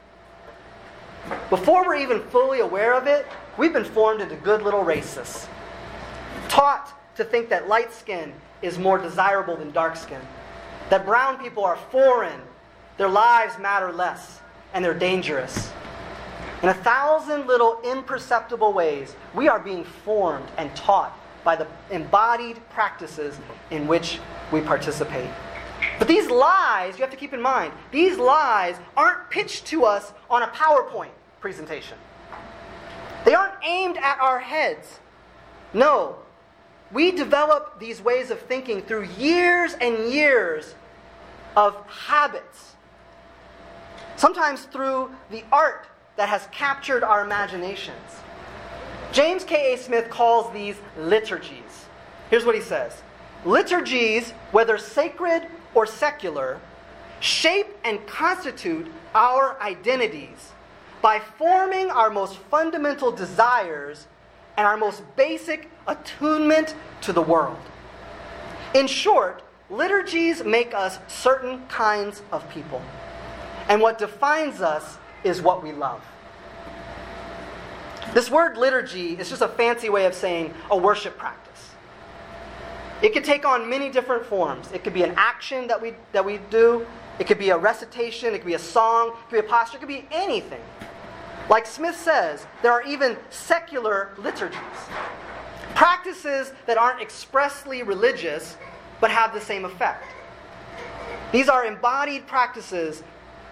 Before 1.48 1.86
we're 1.86 1.96
even 1.96 2.20
fully 2.24 2.60
aware 2.60 2.92
of 2.92 3.06
it, 3.06 3.26
we've 3.56 3.72
been 3.72 3.84
formed 3.84 4.20
into 4.20 4.36
good 4.36 4.60
little 4.60 4.84
racists, 4.84 5.48
taught 6.50 6.92
to 7.16 7.24
think 7.24 7.48
that 7.48 7.68
light 7.68 7.90
skin 7.90 8.34
is 8.60 8.78
more 8.78 8.98
desirable 8.98 9.56
than 9.56 9.70
dark 9.70 9.96
skin, 9.96 10.20
that 10.90 11.06
brown 11.06 11.38
people 11.38 11.64
are 11.64 11.76
foreign, 11.76 12.40
their 12.98 13.08
lives 13.08 13.58
matter 13.58 13.92
less, 13.92 14.40
and 14.74 14.84
they're 14.84 14.92
dangerous. 14.92 15.70
In 16.62 16.68
a 16.68 16.74
thousand 16.74 17.46
little 17.46 17.80
imperceptible 17.82 18.72
ways, 18.72 19.16
we 19.34 19.48
are 19.48 19.58
being 19.58 19.84
formed 19.84 20.48
and 20.58 20.74
taught 20.76 21.18
by 21.42 21.56
the 21.56 21.66
embodied 21.90 22.60
practices 22.68 23.38
in 23.70 23.86
which 23.86 24.18
we 24.52 24.60
participate. 24.60 25.30
But 25.98 26.08
these 26.08 26.28
lies, 26.28 26.96
you 26.96 27.00
have 27.02 27.10
to 27.10 27.16
keep 27.16 27.32
in 27.32 27.40
mind, 27.40 27.72
these 27.90 28.18
lies 28.18 28.76
aren't 28.96 29.30
pitched 29.30 29.66
to 29.68 29.84
us 29.84 30.12
on 30.28 30.42
a 30.42 30.48
PowerPoint 30.48 31.12
presentation. 31.40 31.96
They 33.24 33.34
aren't 33.34 33.54
aimed 33.64 33.96
at 33.96 34.18
our 34.20 34.38
heads. 34.38 34.98
No. 35.72 36.16
We 36.92 37.12
develop 37.12 37.78
these 37.78 38.00
ways 38.00 38.30
of 38.30 38.40
thinking 38.40 38.82
through 38.82 39.04
years 39.18 39.74
and 39.80 40.12
years 40.12 40.74
of 41.56 41.76
habits. 41.86 42.74
Sometimes 44.16 44.62
through 44.64 45.10
the 45.30 45.44
art 45.52 45.86
that 46.16 46.28
has 46.28 46.48
captured 46.50 47.04
our 47.04 47.24
imaginations. 47.24 47.96
James 49.12 49.44
K.A. 49.44 49.76
Smith 49.78 50.10
calls 50.10 50.52
these 50.52 50.76
liturgies. 50.98 51.86
Here's 52.28 52.44
what 52.44 52.54
he 52.54 52.60
says 52.60 53.02
Liturgies, 53.44 54.32
whether 54.52 54.76
sacred 54.76 55.46
or 55.74 55.86
secular, 55.86 56.60
shape 57.20 57.68
and 57.84 58.04
constitute 58.06 58.90
our 59.14 59.60
identities 59.60 60.52
by 61.02 61.18
forming 61.18 61.90
our 61.90 62.10
most 62.10 62.36
fundamental 62.36 63.10
desires 63.10 64.06
and 64.60 64.66
our 64.66 64.76
most 64.76 65.02
basic 65.16 65.70
attunement 65.86 66.74
to 67.00 67.14
the 67.14 67.22
world. 67.22 67.56
In 68.74 68.86
short, 68.86 69.42
liturgies 69.70 70.44
make 70.44 70.74
us 70.74 70.98
certain 71.08 71.66
kinds 71.68 72.20
of 72.30 72.46
people. 72.50 72.82
And 73.70 73.80
what 73.80 73.96
defines 73.96 74.60
us 74.60 74.98
is 75.24 75.40
what 75.40 75.62
we 75.62 75.72
love. 75.72 76.04
This 78.12 78.30
word 78.30 78.58
liturgy 78.58 79.18
is 79.18 79.30
just 79.30 79.40
a 79.40 79.48
fancy 79.48 79.88
way 79.88 80.04
of 80.04 80.12
saying 80.12 80.52
a 80.70 80.76
worship 80.76 81.16
practice. 81.16 81.70
It 83.00 83.14
could 83.14 83.24
take 83.24 83.46
on 83.46 83.70
many 83.70 83.88
different 83.88 84.26
forms. 84.26 84.70
It 84.72 84.84
could 84.84 84.92
be 84.92 85.04
an 85.04 85.14
action 85.16 85.68
that 85.68 85.80
we, 85.80 85.94
that 86.12 86.22
we 86.22 86.38
do, 86.50 86.86
it 87.18 87.26
could 87.26 87.38
be 87.38 87.48
a 87.48 87.56
recitation, 87.56 88.34
it 88.34 88.40
could 88.40 88.46
be 88.46 88.52
a 88.52 88.58
song, 88.58 89.08
it 89.08 89.30
could 89.30 89.40
be 89.40 89.46
a 89.46 89.50
posture, 89.50 89.78
it 89.78 89.80
could 89.80 89.88
be 89.88 90.06
anything. 90.12 90.60
Like 91.50 91.66
Smith 91.66 91.96
says, 91.96 92.46
there 92.62 92.70
are 92.70 92.82
even 92.84 93.16
secular 93.28 94.10
liturgies. 94.16 94.60
Practices 95.74 96.52
that 96.66 96.78
aren't 96.78 97.02
expressly 97.02 97.82
religious 97.82 98.56
but 99.00 99.10
have 99.10 99.34
the 99.34 99.40
same 99.40 99.64
effect. 99.64 100.04
These 101.32 101.48
are 101.48 101.66
embodied 101.66 102.28
practices 102.28 103.02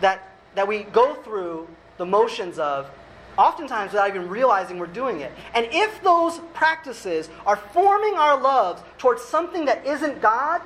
that, 0.00 0.30
that 0.54 0.68
we 0.68 0.84
go 0.84 1.14
through 1.14 1.66
the 1.96 2.06
motions 2.06 2.60
of, 2.60 2.88
oftentimes 3.36 3.90
without 3.90 4.10
even 4.10 4.28
realizing 4.28 4.78
we're 4.78 4.86
doing 4.86 5.20
it. 5.20 5.32
And 5.54 5.66
if 5.72 6.00
those 6.04 6.38
practices 6.54 7.28
are 7.46 7.56
forming 7.56 8.14
our 8.14 8.40
loves 8.40 8.80
towards 8.98 9.22
something 9.22 9.64
that 9.64 9.84
isn't 9.84 10.22
God, 10.22 10.62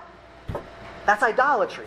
that's 1.06 1.22
idolatry. 1.22 1.86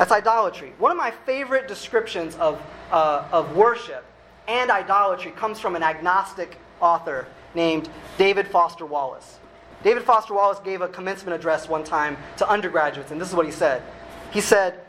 That's 0.00 0.12
idolatry. 0.12 0.72
One 0.78 0.90
of 0.90 0.96
my 0.96 1.10
favorite 1.10 1.68
descriptions 1.68 2.34
of, 2.36 2.58
uh, 2.90 3.28
of 3.32 3.54
worship 3.54 4.02
and 4.48 4.70
idolatry 4.70 5.30
comes 5.30 5.60
from 5.60 5.76
an 5.76 5.82
agnostic 5.82 6.56
author 6.80 7.26
named 7.54 7.90
David 8.16 8.48
Foster 8.48 8.86
Wallace. 8.86 9.38
David 9.84 10.02
Foster 10.04 10.32
Wallace 10.32 10.58
gave 10.60 10.80
a 10.80 10.88
commencement 10.88 11.38
address 11.38 11.68
one 11.68 11.84
time 11.84 12.16
to 12.38 12.48
undergraduates, 12.48 13.10
and 13.10 13.20
this 13.20 13.28
is 13.28 13.34
what 13.34 13.44
he 13.44 13.52
said. 13.52 13.82
He 14.30 14.40
said, 14.40 14.80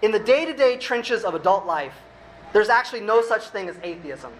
In 0.00 0.12
the 0.12 0.18
day 0.18 0.46
to 0.46 0.54
day 0.54 0.78
trenches 0.78 1.24
of 1.24 1.34
adult 1.34 1.66
life, 1.66 1.96
there's 2.54 2.70
actually 2.70 3.02
no 3.02 3.20
such 3.20 3.48
thing 3.48 3.68
as 3.68 3.76
atheism. 3.82 4.32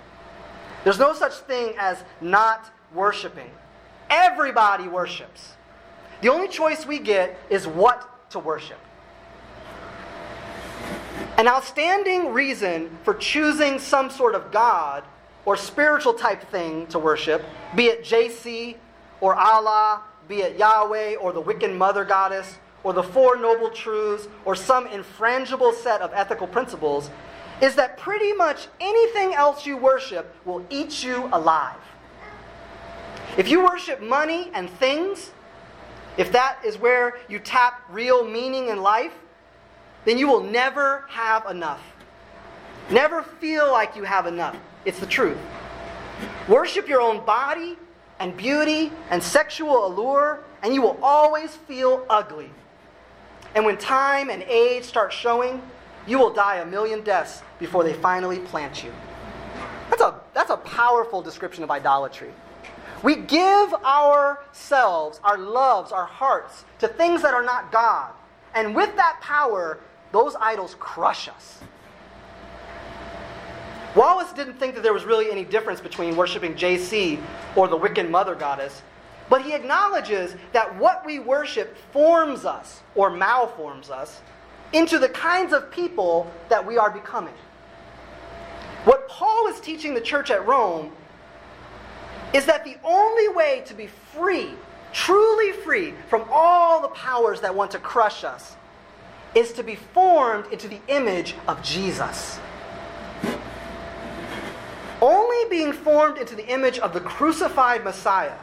There's 0.85 0.99
no 0.99 1.13
such 1.13 1.35
thing 1.35 1.75
as 1.79 2.03
not 2.23 2.73
worshiping. 2.95 3.51
Everybody 4.09 4.89
worships. 4.89 5.53
The 6.23 6.31
only 6.31 6.49
choice 6.49 6.87
we 6.87 6.99
get 6.99 7.39
is 7.51 7.67
what 7.67 8.31
to 8.31 8.39
worship. 8.39 8.79
An 11.37 11.49
outstanding 11.49 12.33
reason 12.33 12.97
for 13.03 13.13
choosing 13.15 13.81
some 13.81 14.09
sort 14.09 14.37
of 14.37 14.53
God 14.53 15.03
or 15.45 15.57
spiritual 15.57 16.15
type 16.15 16.49
thing 16.51 16.87
to 16.87 16.99
worship, 17.01 17.45
be 17.75 17.87
it 17.87 18.05
JC 18.05 18.77
or 19.21 19.35
Allah, 19.35 20.03
be 20.29 20.43
it 20.43 20.57
Yahweh 20.57 21.17
or 21.17 21.33
the 21.33 21.43
Wiccan 21.43 21.77
mother 21.77 22.05
goddess, 22.05 22.59
or 22.85 22.93
the 22.93 23.03
Four 23.03 23.37
Noble 23.37 23.71
Truths, 23.71 24.29
or 24.45 24.55
some 24.55 24.87
infrangible 24.89 25.75
set 25.75 26.01
of 26.03 26.13
ethical 26.15 26.47
principles, 26.47 27.11
is 27.61 27.75
that 27.75 27.99
pretty 27.99 28.33
much 28.33 28.69
anything 28.81 29.35
else 29.35 29.67
you 29.67 29.77
worship 29.77 30.35
will 30.45 30.65
eat 30.71 31.03
you 31.03 31.29
alive. 31.33 31.81
If 33.37 33.49
you 33.49 33.65
worship 33.65 34.01
money 34.01 34.51
and 34.55 34.71
things, 34.71 35.33
if 36.17 36.31
that 36.31 36.59
is 36.65 36.79
where 36.79 37.19
you 37.29 37.41
tap 37.41 37.83
real 37.91 38.25
meaning 38.25 38.69
in 38.69 38.83
life, 38.83 39.13
then 40.05 40.19
you 40.19 40.29
will 40.29 40.43
never 40.43 41.05
have 41.09 41.47
enough. 41.47 41.83
Never 42.91 43.23
feel 43.23 43.71
like 43.71 43.97
you 43.97 44.05
have 44.05 44.27
enough. 44.27 44.57
It's 44.85 44.99
the 44.99 45.07
truth. 45.07 45.39
Worship 46.49 46.89
your 46.89 47.01
own 47.01 47.25
body 47.25 47.79
and 48.21 48.37
beauty 48.37 48.93
and 49.11 49.23
sexual 49.23 49.87
allure, 49.87 50.45
and 50.63 50.75
you 50.75 50.83
will 50.83 50.99
always 51.03 51.55
feel 51.55 52.05
ugly. 52.11 52.51
And 53.55 53.65
when 53.65 53.77
time 53.79 54.31
and 54.31 54.43
age 54.43 54.85
start 54.85 55.13
showing, 55.13 55.63
you 56.07 56.19
will 56.19 56.33
die 56.33 56.57
a 56.57 56.67
million 56.67 57.03
deaths 57.03 57.43
before 57.59 57.85
they 57.85 57.95
finally 57.95 58.39
plant 58.39 58.85
you. 58.85 58.93
That's 59.89 60.03
a, 60.03 60.21
that's 60.35 60.51
a 60.51 60.57
powerful 60.57 61.23
description 61.23 61.65
of 61.65 61.71
idolatry. 61.71 62.31
We 63.03 63.17
give 63.17 63.75
ourselves, 63.75 65.21
our 65.23 65.39
loves, 65.39 65.93
our 65.93 66.07
hearts 66.07 66.65
to 66.79 66.89
things 66.89 67.23
that 67.23 67.35
are 67.35 67.43
not 67.43 67.71
God. 67.71 68.13
And 68.55 68.75
with 68.75 68.95
that 68.97 69.19
power, 69.21 69.79
those 70.15 70.37
idols 70.41 70.77
crush 70.79 71.29
us. 71.29 71.59
Wallace 73.97 74.33
didn't 74.33 74.55
think 74.55 74.77
that 74.77 74.83
there 74.83 74.93
was 74.93 75.05
really 75.05 75.29
any 75.31 75.45
difference 75.45 75.81
between 75.81 76.15
worshiping 76.15 76.55
JC 76.55 77.21
or 77.57 77.67
the 77.67 77.77
Wiccan 77.77 78.11
mother 78.11 78.37
goddess, 78.37 78.83
but 79.29 79.43
he 79.43 79.55
acknowledges 79.55 80.37
that 80.53 80.73
what 80.77 81.05
we 81.05 81.19
worship 81.19 81.77
forms 81.93 82.45
us 82.45 82.83
or 82.95 83.11
malforms 83.11 83.91
us 83.91 84.21
into 84.73 85.01
the 85.01 85.09
kinds 85.09 85.53
of 85.53 85.69
people 85.73 86.31
that 86.49 86.65
we 86.65 86.79
are 86.79 86.91
becoming. 86.91 87.35
What 88.85 89.09
Paul 89.09 89.49
is 89.49 89.61
teaching 89.61 89.95
the 89.95 90.01
church 90.01 90.31
at 90.31 90.47
Rome 90.47 90.93
is 92.33 92.47
that 92.47 92.65
the 92.65 92.77
only 92.85 93.29
way 93.29 93.63
to 93.67 93.75
be 93.75 93.89
free, 93.89 94.51
truly 94.93 95.51
free 95.53 95.93
from 96.09 96.25
all 96.31 96.81
the 96.81 96.89
powers 96.89 97.41
that 97.41 97.53
want 97.53 97.73
to 97.73 97.79
crush 97.81 98.23
us, 98.23 98.57
is 99.35 99.53
to 99.53 99.63
be 99.63 99.75
formed 99.75 100.47
into 100.53 100.69
the 100.69 100.81
image 100.89 101.35
of 101.49 101.63
Jesus. 101.63 102.39
Only 105.01 105.49
being 105.51 105.73
formed 105.73 106.19
into 106.19 106.35
the 106.35 106.47
image 106.47 106.79
of 106.79 106.95
the 106.95 107.01
crucified 107.01 107.85
Messiah, 107.85 108.39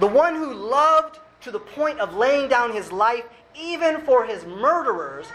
the 0.00 0.06
one 0.06 0.34
who 0.34 0.52
loved 0.52 1.18
to 1.42 1.50
the 1.50 1.60
point 1.60 2.00
of 2.00 2.14
laying 2.14 2.48
down 2.48 2.72
his 2.72 2.90
life 2.90 3.24
even 3.54 4.00
for 4.00 4.24
his 4.24 4.44
murderers, 4.44 5.26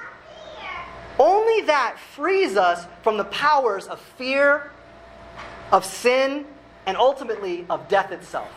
only 1.20 1.62
that 1.66 1.98
frees 2.16 2.58
us 2.58 2.86
from 3.04 3.18
the 3.18 3.26
powers 3.26 3.88
of 3.88 4.00
fear, 4.00 4.72
of 5.72 5.84
sin, 5.86 6.46
and 6.86 6.96
ultimately 6.96 7.66
of 7.70 7.88
death 7.88 8.12
itself. 8.12 8.52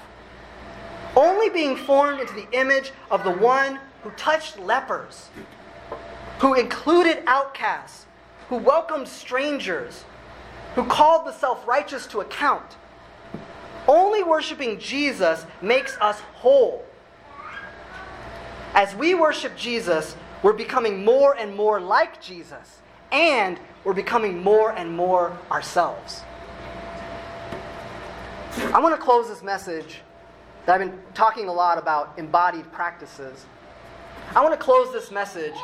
Only 1.16 1.48
being 1.48 1.76
formed 1.76 2.20
into 2.20 2.34
the 2.34 2.48
image 2.52 2.92
of 3.10 3.24
the 3.24 3.32
one 3.32 3.80
who 4.02 4.10
touched 4.10 4.58
lepers, 4.58 5.28
who 6.40 6.54
included 6.54 7.22
outcasts, 7.26 8.06
who 8.48 8.56
welcomed 8.56 9.06
strangers, 9.06 10.04
who 10.74 10.84
called 10.84 11.26
the 11.26 11.32
self 11.32 11.66
righteous 11.68 12.06
to 12.08 12.20
account. 12.20 12.76
Only 13.86 14.22
worshiping 14.22 14.78
Jesus 14.78 15.44
makes 15.60 15.96
us 15.98 16.18
whole. 16.34 16.84
As 18.74 18.94
we 18.94 19.14
worship 19.14 19.56
Jesus, 19.56 20.16
we're 20.42 20.54
becoming 20.54 21.04
more 21.04 21.36
and 21.36 21.54
more 21.54 21.78
like 21.80 22.22
Jesus, 22.22 22.80
and 23.12 23.58
we're 23.84 23.92
becoming 23.92 24.42
more 24.42 24.72
and 24.72 24.90
more 24.96 25.36
ourselves. 25.50 26.22
I 28.72 28.80
want 28.80 28.94
to 28.94 29.00
close 29.00 29.28
this 29.28 29.42
message 29.42 30.00
that 30.64 30.80
I've 30.80 30.90
been 30.90 30.98
talking 31.12 31.48
a 31.48 31.52
lot 31.52 31.76
about 31.76 32.14
embodied 32.16 32.70
practices. 32.72 33.44
I 34.34 34.42
want 34.42 34.58
to 34.58 34.64
close 34.64 34.92
this 34.92 35.10
message 35.10 35.54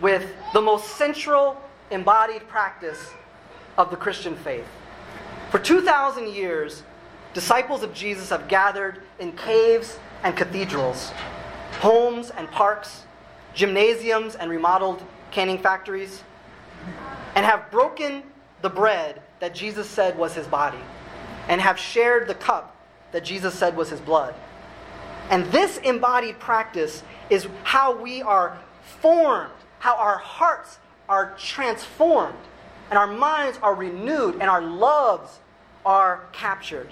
with 0.00 0.32
the 0.52 0.60
most 0.60 0.96
central 0.96 1.60
embodied 1.90 2.46
practice 2.48 3.12
of 3.76 3.90
the 3.90 3.96
Christian 3.96 4.36
faith. 4.36 4.66
For 5.50 5.58
2,000 5.58 6.28
years, 6.28 6.82
disciples 7.34 7.82
of 7.82 7.94
Jesus 7.94 8.30
have 8.30 8.48
gathered 8.48 9.02
in 9.18 9.32
caves 9.32 9.98
and 10.22 10.36
cathedrals, 10.36 11.10
homes 11.80 12.30
and 12.30 12.50
parks, 12.50 13.04
gymnasiums 13.54 14.34
and 14.34 14.50
remodeled 14.50 15.02
canning 15.30 15.58
factories, 15.58 16.22
and 17.34 17.44
have 17.44 17.70
broken 17.70 18.22
the 18.62 18.68
bread 18.68 19.22
that 19.40 19.54
Jesus 19.54 19.88
said 19.88 20.18
was 20.18 20.34
his 20.34 20.46
body, 20.46 20.78
and 21.48 21.60
have 21.60 21.78
shared 21.78 22.26
the 22.26 22.34
cup 22.34 22.76
that 23.12 23.24
Jesus 23.24 23.54
said 23.54 23.76
was 23.76 23.90
his 23.90 24.00
blood. 24.00 24.34
And 25.30 25.46
this 25.46 25.78
embodied 25.78 26.38
practice 26.38 27.02
is 27.30 27.46
how 27.62 27.94
we 27.94 28.22
are 28.22 28.58
formed, 29.00 29.52
how 29.78 29.96
our 29.96 30.18
hearts 30.18 30.78
are 31.08 31.34
transformed, 31.38 32.38
and 32.90 32.98
our 32.98 33.06
minds 33.06 33.58
are 33.62 33.74
renewed, 33.74 34.34
and 34.34 34.44
our 34.44 34.62
loves 34.62 35.38
are 35.84 36.26
captured. 36.32 36.88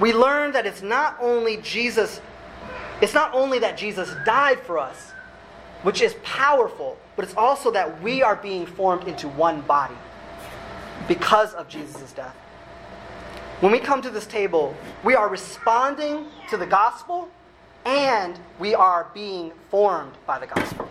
We 0.00 0.12
learn 0.12 0.52
that 0.52 0.66
it's 0.66 0.82
not 0.82 1.16
only 1.20 1.58
Jesus 1.58 2.20
it's 3.00 3.14
not 3.14 3.32
only 3.32 3.58
that 3.60 3.78
Jesus 3.78 4.14
died 4.26 4.60
for 4.60 4.78
us, 4.78 5.12
which 5.82 6.02
is 6.02 6.14
powerful, 6.22 6.98
but 7.16 7.24
it's 7.24 7.34
also 7.34 7.70
that 7.70 8.02
we 8.02 8.22
are 8.22 8.36
being 8.36 8.66
formed 8.66 9.08
into 9.08 9.26
one 9.28 9.62
body 9.62 9.96
because 11.08 11.54
of 11.54 11.66
Jesus' 11.66 12.12
death. 12.12 12.34
When 13.60 13.72
we 13.72 13.78
come 13.78 14.02
to 14.02 14.10
this 14.10 14.26
table, 14.26 14.74
we 15.02 15.14
are 15.14 15.28
responding 15.28 16.26
to 16.50 16.58
the 16.58 16.66
gospel 16.66 17.28
and 17.84 18.38
we 18.58 18.74
are 18.74 19.08
being 19.14 19.52
formed 19.70 20.12
by 20.26 20.38
the 20.38 20.46
gospel. 20.46 20.88